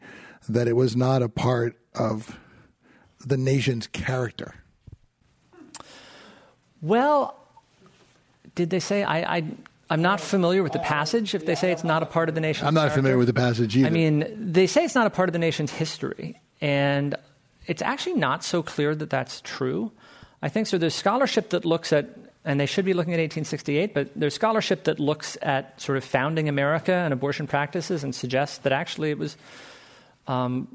[0.48, 2.38] that it was not a part of
[3.24, 4.54] the nation's character?
[6.80, 7.36] Well,
[8.54, 9.44] did they say I, I
[9.94, 12.40] I'm not familiar with the passage if they say it's not a part of the
[12.40, 12.96] nation's I'm not character.
[12.96, 13.86] familiar with the passage either.
[13.86, 17.14] I mean, they say it's not a part of the nation's history, and
[17.68, 19.92] it's actually not so clear that that's true.
[20.42, 20.78] I think so.
[20.78, 22.10] There's scholarship that looks at,
[22.44, 26.02] and they should be looking at 1868, but there's scholarship that looks at sort of
[26.02, 29.36] founding America and abortion practices and suggests that actually it was
[30.26, 30.66] um,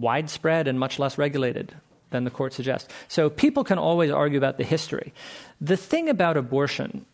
[0.00, 1.72] widespread and much less regulated
[2.10, 2.92] than the court suggests.
[3.06, 5.14] So people can always argue about the history.
[5.60, 7.06] The thing about abortion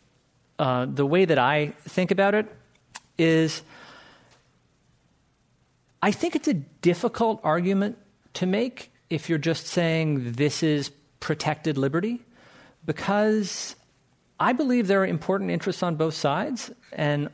[0.61, 2.47] uh, the way that I think about it
[3.17, 3.63] is
[6.03, 7.97] I think it's a difficult argument
[8.35, 12.21] to make if you're just saying this is protected liberty,
[12.85, 13.75] because
[14.39, 16.71] I believe there are important interests on both sides.
[16.93, 17.31] And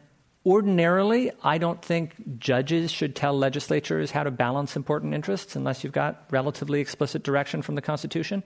[0.47, 5.93] ordinarily, I don't think judges should tell legislatures how to balance important interests unless you've
[5.93, 8.45] got relatively explicit direction from the Constitution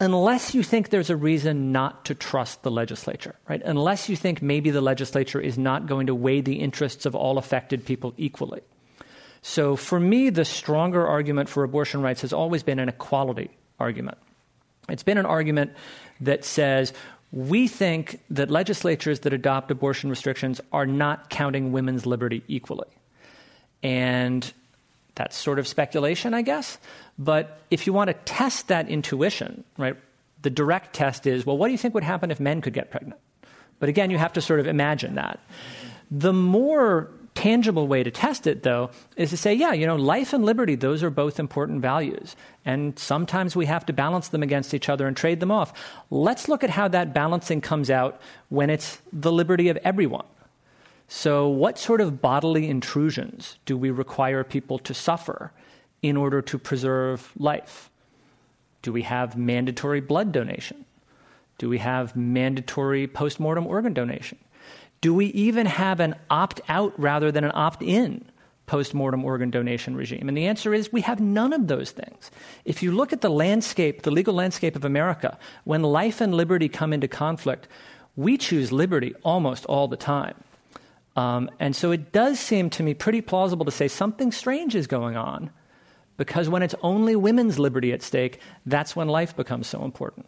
[0.00, 3.62] unless you think there's a reason not to trust the legislature, right?
[3.64, 7.38] Unless you think maybe the legislature is not going to weigh the interests of all
[7.38, 8.60] affected people equally.
[9.42, 14.18] So for me, the stronger argument for abortion rights has always been an equality argument.
[14.88, 15.72] It's been an argument
[16.20, 16.92] that says
[17.30, 22.88] we think that legislatures that adopt abortion restrictions are not counting women's liberty equally.
[23.82, 24.50] And
[25.18, 26.78] that's sort of speculation, I guess.
[27.18, 29.96] But if you want to test that intuition, right,
[30.42, 32.90] the direct test is well, what do you think would happen if men could get
[32.90, 33.20] pregnant?
[33.80, 35.40] But again, you have to sort of imagine that.
[36.10, 40.32] The more tangible way to test it, though, is to say, yeah, you know, life
[40.32, 42.34] and liberty, those are both important values.
[42.64, 45.72] And sometimes we have to balance them against each other and trade them off.
[46.10, 50.26] Let's look at how that balancing comes out when it's the liberty of everyone.
[51.10, 55.52] So, what sort of bodily intrusions do we require people to suffer
[56.02, 57.90] in order to preserve life?
[58.82, 60.84] Do we have mandatory blood donation?
[61.56, 64.38] Do we have mandatory postmortem organ donation?
[65.00, 68.24] Do we even have an opt out rather than an opt in
[68.66, 70.28] postmortem organ donation regime?
[70.28, 72.30] And the answer is we have none of those things.
[72.66, 76.68] If you look at the landscape, the legal landscape of America, when life and liberty
[76.68, 77.66] come into conflict,
[78.14, 80.34] we choose liberty almost all the time.
[81.18, 84.86] Um, and so it does seem to me pretty plausible to say something strange is
[84.86, 85.50] going on
[86.16, 90.26] because when it's only women's liberty at stake, that's when life becomes so important.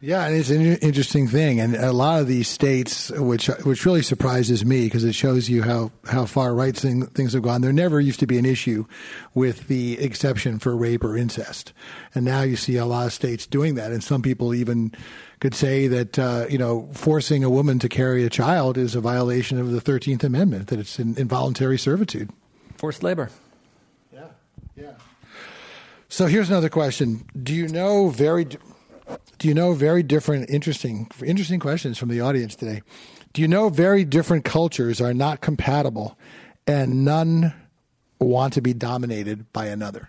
[0.00, 4.02] Yeah, and it's an interesting thing, and a lot of these states, which which really
[4.02, 7.62] surprises me because it shows you how how far right thing, things have gone.
[7.62, 8.84] There never used to be an issue
[9.34, 11.72] with the exception for rape or incest,
[12.14, 14.92] and now you see a lot of states doing that, and some people even
[15.40, 19.00] could say that uh, you know forcing a woman to carry a child is a
[19.00, 22.30] violation of the Thirteenth Amendment, that it's an involuntary servitude,
[22.76, 23.30] forced labor.
[24.12, 24.28] Yeah,
[24.76, 24.92] yeah.
[26.08, 28.46] So here's another question: Do you know very
[29.38, 32.82] do you know very different, interesting, interesting questions from the audience today?
[33.32, 36.18] Do you know very different cultures are not compatible,
[36.66, 37.54] and none
[38.20, 40.08] want to be dominated by another?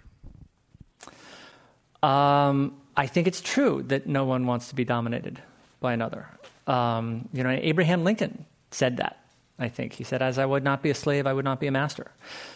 [2.01, 5.41] Um, I think it's true that no one wants to be dominated
[5.79, 6.27] by another.
[6.65, 9.17] Um, you know, Abraham Lincoln said that.
[9.59, 11.67] I think he said, "As I would not be a slave, I would not be
[11.67, 12.11] a master."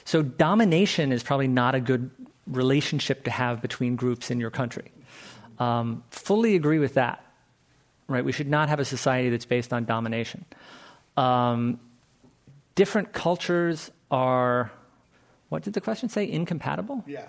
[0.05, 2.09] So domination is probably not a good
[2.47, 4.91] relationship to have between groups in your country.
[5.60, 7.24] Um, fully agree with that.
[8.08, 8.26] Right?
[8.26, 10.45] We should not have a society that's based on domination.
[11.16, 11.80] Um,
[12.76, 14.72] different cultures are,
[15.49, 16.30] what did the question say?
[16.30, 17.04] Incompatible?
[17.08, 17.28] Yeah.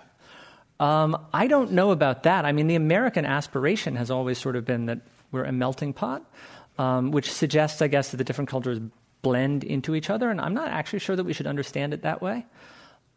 [0.80, 2.44] Um, I don't know about that.
[2.44, 5.00] I mean, the American aspiration has always sort of been that
[5.30, 6.24] we're a melting pot,
[6.78, 8.80] um, which suggests, I guess, that the different cultures
[9.22, 12.20] blend into each other, and I'm not actually sure that we should understand it that
[12.20, 12.44] way.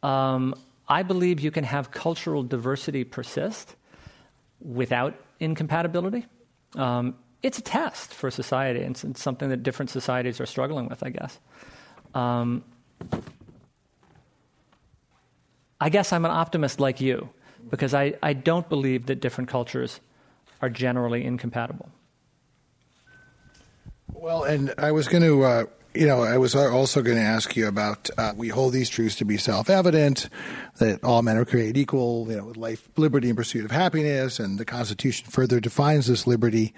[0.04, 0.54] Um,
[0.88, 3.76] I believe you can have cultural diversity persist
[4.60, 6.26] without incompatibility.
[6.76, 11.04] Um, it's a test for society, and it's something that different societies are struggling with,
[11.04, 11.40] I guess.
[12.14, 12.64] Um,
[15.80, 17.30] I guess I'm an optimist like you,
[17.70, 20.00] because I, I don't believe that different cultures
[20.62, 21.90] are generally incompatible.
[24.12, 25.66] Well, and I was going to uh,
[25.98, 29.16] you know, I was also going to ask you about uh, we hold these truths
[29.16, 30.30] to be self evident
[30.78, 34.40] that all men are created equal, you know, with life, liberty, and pursuit of happiness,
[34.40, 36.74] and the Constitution further defines this liberty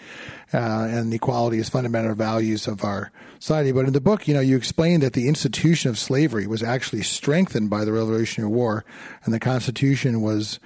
[0.53, 3.74] uh, and equality as fundamental values of our society.
[3.74, 7.03] But in the book, you know, you explain that the institution of slavery was actually
[7.03, 8.86] strengthened by the Revolutionary War,
[9.26, 10.61] and the Constitution was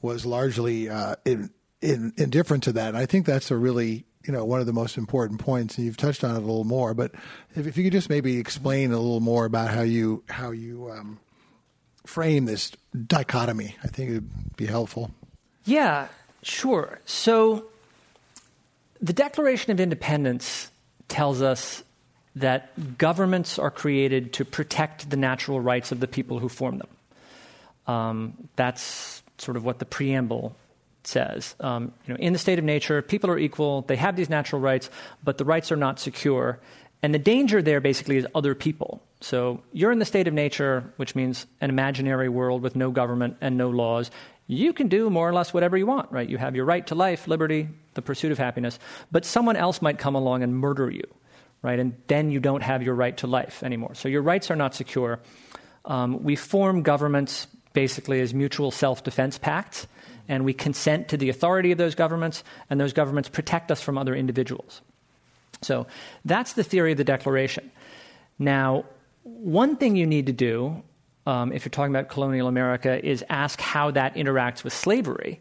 [0.00, 1.50] was largely uh, in,
[1.80, 2.88] in, indifferent to that.
[2.88, 5.86] And I think that's a really you know one of the most important points, and
[5.86, 6.94] you've touched on it a little more.
[6.94, 7.12] But
[7.54, 10.90] if, if you could just maybe explain a little more about how you how you
[10.90, 11.18] um,
[12.04, 12.72] frame this
[13.06, 15.10] dichotomy, I think it would be helpful.
[15.64, 16.08] Yeah,
[16.42, 17.00] sure.
[17.04, 17.66] So
[19.00, 20.70] the Declaration of Independence
[21.08, 21.82] tells us
[22.36, 26.88] that governments are created to protect the natural rights of the people who form them.
[27.86, 30.54] Um, that's sort of what the preamble
[31.08, 31.54] says.
[31.60, 34.60] Um, you know, in the state of nature, people are equal, they have these natural
[34.60, 34.90] rights,
[35.22, 36.58] but the rights are not secure.
[37.02, 39.02] And the danger there basically is other people.
[39.20, 43.36] So you're in the state of nature, which means an imaginary world with no government
[43.40, 44.10] and no laws.
[44.46, 46.28] You can do more or less whatever you want, right?
[46.28, 48.78] You have your right to life, liberty, the pursuit of happiness,
[49.10, 51.04] but someone else might come along and murder you,
[51.62, 51.78] right?
[51.78, 53.94] And then you don't have your right to life anymore.
[53.94, 55.18] So your rights are not secure.
[55.84, 59.86] Um, we form governments basically as mutual self defense pacts
[60.28, 63.98] and we consent to the authority of those governments, and those governments protect us from
[63.98, 64.80] other individuals.
[65.62, 65.86] So
[66.24, 67.70] that's the theory of the Declaration.
[68.38, 68.84] Now,
[69.22, 70.82] one thing you need to do,
[71.26, 75.40] um, if you're talking about colonial America, is ask how that interacts with slavery.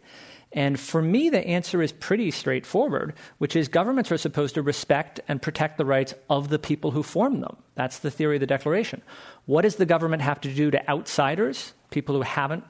[0.54, 5.20] And for me, the answer is pretty straightforward, which is governments are supposed to respect
[5.28, 7.58] and protect the rights of the people who form them.
[7.76, 9.02] That's the theory of the Declaration.
[9.48, 12.64] What does the government have to do to outsiders, people who haven't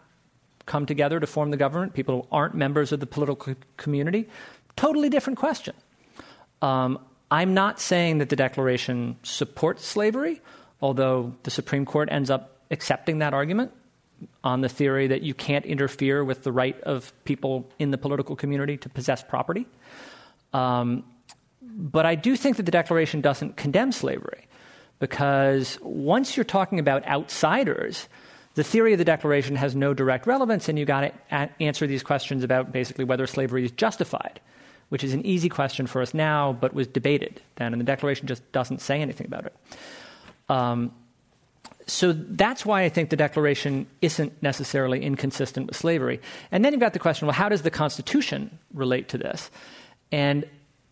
[0.65, 4.27] come together to form the government, people who aren't members of the political community.
[4.75, 5.75] Totally different question.
[6.61, 6.99] Um,
[7.29, 10.41] I'm not saying that the Declaration supports slavery,
[10.81, 13.71] although the Supreme Court ends up accepting that argument
[14.43, 18.35] on the theory that you can't interfere with the right of people in the political
[18.35, 19.67] community to possess property.
[20.53, 21.03] Um,
[21.61, 24.47] but I do think that the Declaration doesn't condemn slavery
[24.99, 28.07] Because once you're talking about outsiders,
[28.55, 32.03] the theory of the Declaration has no direct relevance, and you've got to answer these
[32.03, 34.39] questions about basically whether slavery is justified,
[34.89, 38.27] which is an easy question for us now, but was debated then, and the Declaration
[38.27, 39.55] just doesn't say anything about it.
[40.49, 40.93] Um,
[41.85, 46.19] so that's why I think the Declaration isn't necessarily inconsistent with slavery.
[46.51, 49.51] And then you've got the question well, how does the Constitution relate to this?
[50.11, 50.45] And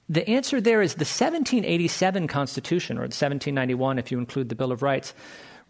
[0.09, 4.71] the answer there is the 1787 Constitution, or the 1791 if you include the Bill
[4.71, 5.13] of Rights,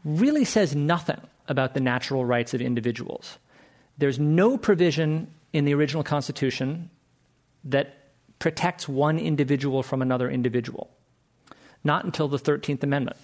[0.04, 3.38] really says nothing about the natural rights of individuals.
[3.98, 6.90] There's no provision in the original Constitution
[7.64, 10.90] that protects one individual from another individual.
[11.84, 13.18] Not until the 13th Amendment,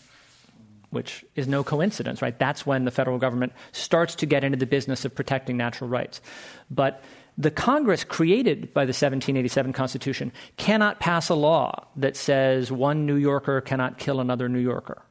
[0.92, 2.38] which is no coincidence, right?
[2.38, 6.22] That's when the federal government starts to get into the business of protecting natural rights.
[6.70, 7.04] But
[7.38, 13.16] the Congress created by the 1787 Constitution cannot pass a law that says one New
[13.16, 15.02] Yorker cannot kill another New Yorker.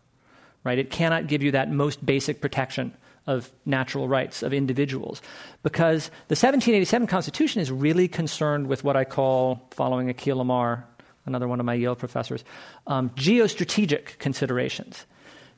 [0.64, 0.78] Right?
[0.78, 2.92] It cannot give you that most basic protection
[3.28, 5.20] of natural rights of individuals
[5.62, 10.84] because the 1787 Constitution is really concerned with what I call, following Akhil Amar,
[11.26, 12.42] another one of my Yale professors,
[12.86, 15.04] um, geostrategic considerations.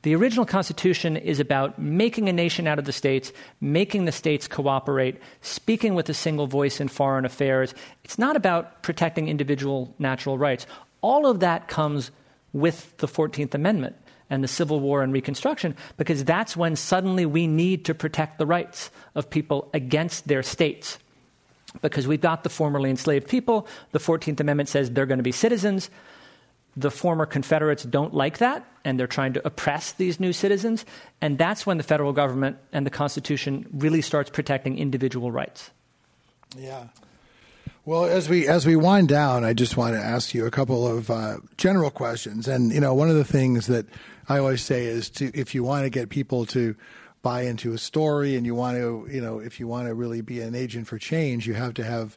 [0.03, 4.49] The original Constitution is about making a nation out of the states, making the states
[4.49, 7.75] cooperate, speaking with a single voice in foreign affairs.
[8.03, 10.67] It's not about protecting individual natural rights.
[11.03, 12.11] All of that comes
[12.53, 13.95] with the 14th Amendment
[14.31, 18.47] and the Civil War and Reconstruction because that's when suddenly we need to protect the
[18.47, 20.99] rights of people against their states.
[21.83, 25.33] Because we've got the formerly enslaved people, the 14th Amendment says they're going to be
[25.33, 25.91] citizens
[26.77, 30.85] the former Confederates don't like that, and they're trying to oppress these new citizens.
[31.21, 35.71] And that's when the federal government and the Constitution really starts protecting individual rights.
[36.57, 36.89] Yeah.
[37.85, 40.87] Well, as we as we wind down, I just want to ask you a couple
[40.87, 42.47] of uh, general questions.
[42.47, 43.87] And you know, one of the things that
[44.31, 46.77] I always say is to if you want to get people to
[47.21, 50.23] buy into a story, and you want to, you know, if you want to really
[50.23, 52.17] be an agent for change, you have to have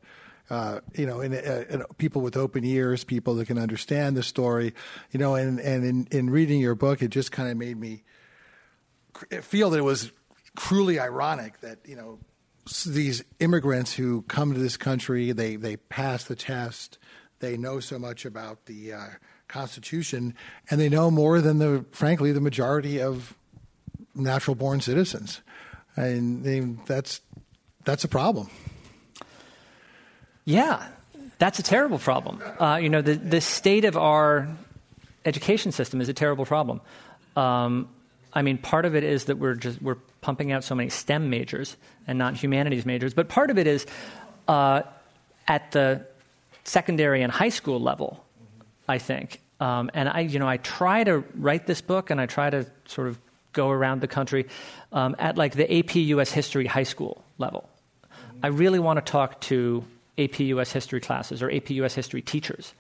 [0.50, 4.74] uh, you know, uh, people with open ears, people that can understand the story,
[5.12, 8.04] you know, and, and in, in reading your book, it just kind of made me
[9.42, 10.12] feel that it was
[10.56, 12.20] cruelly ironic that, you know,
[12.86, 17.00] these immigrants who come to this country, they, they pass the test,
[17.40, 19.08] they know so much about the uh,
[19.54, 20.34] Constitution,
[20.70, 23.36] and they know more than the, frankly, the majority of
[24.16, 25.42] natural born citizens.
[25.96, 27.22] And they, that's,
[27.86, 28.50] that's a problem.
[30.44, 30.88] Yeah,
[31.38, 32.42] that's a terrible problem.
[32.60, 34.48] Uh, you know, the, the state of our
[35.24, 36.82] education system is a terrible problem.
[37.36, 37.88] Um,
[38.34, 41.30] I mean, part of it is that we're just we're pumping out so many STEM
[41.30, 41.78] majors
[42.08, 43.86] and not humanities majors, but part of it is
[44.48, 44.82] uh,
[45.48, 46.06] at the
[46.64, 48.20] secondary and high school level.
[48.86, 52.26] I think, um, and I, you know, I try to write this book, and I
[52.26, 53.18] try to sort of
[53.54, 54.48] go around the country
[54.92, 56.32] um, at like the AP U.S.
[56.32, 57.70] History high school level.
[58.44, 59.86] I really want to talk to
[60.18, 62.74] AP US history classes or AP US history teachers.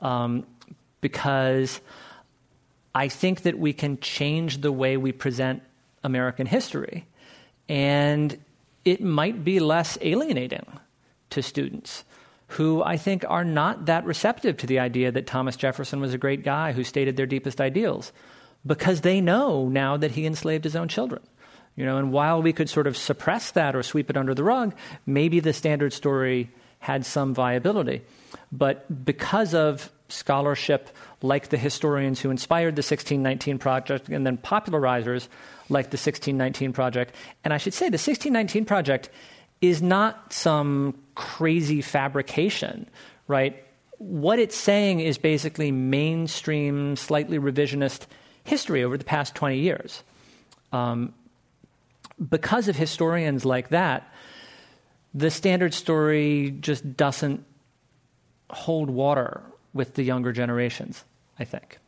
[0.00, 0.44] Um,
[1.00, 1.80] because
[2.94, 5.62] I think that we can change the way we present
[6.02, 7.06] American history.
[7.68, 8.36] And
[8.84, 10.66] it might be less alienating
[11.30, 12.02] to students
[12.48, 16.18] who I think are not that receptive to the idea that Thomas Jefferson was a
[16.18, 18.12] great guy who stated their deepest ideals
[18.66, 21.22] because they know now that he enslaved his own children.
[21.76, 24.42] You know, and while we could sort of suppress that or sweep it under the
[24.42, 24.74] rug,
[25.06, 28.02] maybe the standard story had some viability.
[28.50, 30.88] But because of scholarship
[31.22, 35.28] like the historians who inspired the 1619 Project and then popularizers
[35.68, 39.10] like the 1619 Project, and I should say the 1619 Project
[39.60, 42.88] is not some crazy fabrication,
[43.26, 43.64] right?
[43.98, 48.06] What it's saying is basically mainstream, slightly revisionist
[48.44, 50.04] history over the past 20 years.
[50.72, 51.12] Um,
[52.30, 54.12] because of historians like that,
[55.12, 57.44] the standard story just doesn't
[58.50, 59.42] hold water
[59.74, 61.04] with the younger generations,
[61.36, 61.78] I think.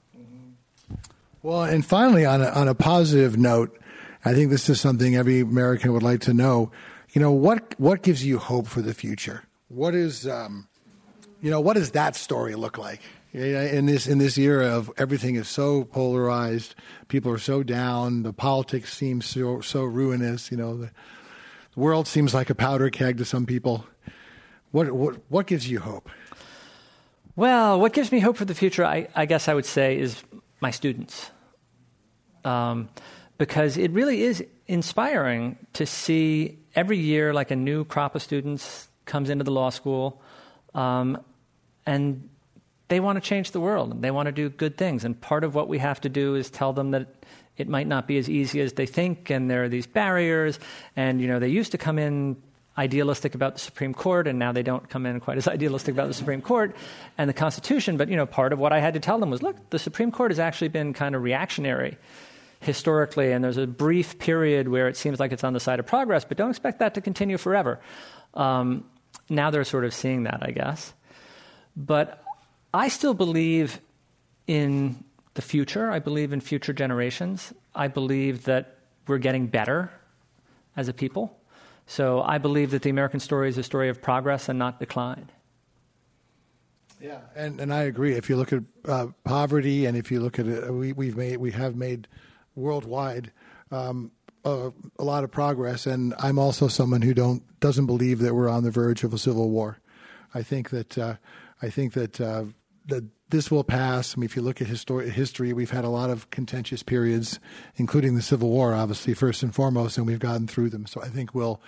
[1.42, 3.78] Well, and finally, on a, on a positive note,
[4.24, 6.72] I think this is something every American would like to know.
[7.12, 9.42] You know, what, what gives you hope for the future?
[9.68, 10.68] What is, um,
[11.40, 13.00] you know, what does that story look like?
[13.32, 16.74] In this in this era of everything is so polarized,
[17.06, 20.50] people are so down, the politics seems so so ruinous.
[20.50, 20.90] You know, the,
[21.74, 23.86] the world seems like a powder keg to some people.
[24.72, 26.08] What, what, what gives you hope?
[27.36, 30.22] Well, what gives me hope for the future, I, I guess I would say, is
[30.60, 31.30] my students.
[32.44, 32.88] Um,
[33.38, 38.88] because it really is inspiring to see every year like a new crop of students
[39.04, 40.22] comes into the law school
[40.74, 41.18] um,
[41.86, 42.28] and
[42.88, 45.04] they want to change the world and they want to do good things.
[45.04, 47.06] And part of what we have to do is tell them that
[47.56, 50.58] it might not be as easy as they think, and there are these barriers.
[50.96, 52.36] And you know, they used to come in
[52.78, 56.08] idealistic about the Supreme Court, and now they don't come in quite as idealistic about
[56.08, 56.74] the Supreme Court
[57.18, 57.96] and the Constitution.
[57.96, 60.10] But you know, part of what I had to tell them was, look, the Supreme
[60.10, 61.98] Court has actually been kind of reactionary
[62.60, 65.86] historically, and there's a brief period where it seems like it's on the side of
[65.86, 67.80] progress, but don't expect that to continue forever.
[68.34, 68.84] Um,
[69.28, 70.92] now they're sort of seeing that, I guess.
[71.76, 72.22] But
[72.72, 73.80] I still believe
[74.46, 75.04] in
[75.34, 75.90] the future.
[75.90, 77.52] I believe in future generations.
[77.74, 79.90] I believe that we're getting better
[80.76, 81.36] as a people.
[81.86, 85.30] So I believe that the American story is a story of progress and not decline.
[87.00, 88.12] Yeah, and, and I agree.
[88.12, 91.38] If you look at uh, poverty, and if you look at it, we, we've made
[91.38, 92.06] we have made
[92.60, 93.32] worldwide
[93.70, 94.12] um,
[94.44, 95.86] a, a, lot of progress.
[95.86, 99.18] And I'm also someone who don't doesn't believe that we're on the verge of a
[99.18, 99.78] civil war.
[100.34, 101.16] I think that uh,
[101.60, 102.44] I think that uh,
[102.86, 104.16] that this will pass.
[104.16, 107.38] I mean, if you look at histori- history, we've had a lot of contentious periods,
[107.76, 110.86] including the Civil War, obviously first and foremost, and we've gotten through them.
[110.86, 111.60] So I think we'll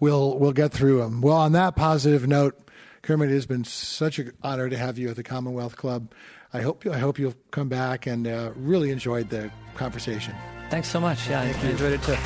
[0.00, 1.20] we'll we'll get through them.
[1.20, 2.58] Well, on that positive note,
[3.02, 6.12] Kermit, it has been such an honor to have you at the Commonwealth Club.
[6.54, 10.34] I hope I hope you'll come back and uh, really enjoyed the conversation.
[10.70, 11.28] Thanks so much.
[11.28, 11.70] Yeah, Thank I you.
[11.70, 12.16] enjoyed it too.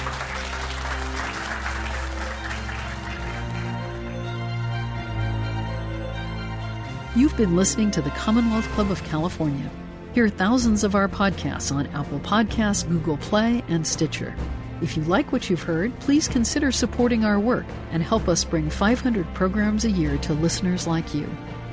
[7.18, 9.70] You've been listening to the Commonwealth Club of California.
[10.12, 14.35] Hear thousands of our podcasts on Apple Podcasts, Google Play, and Stitcher.
[14.83, 18.68] If you like what you've heard, please consider supporting our work and help us bring
[18.68, 21.27] 500 programs a year to listeners like you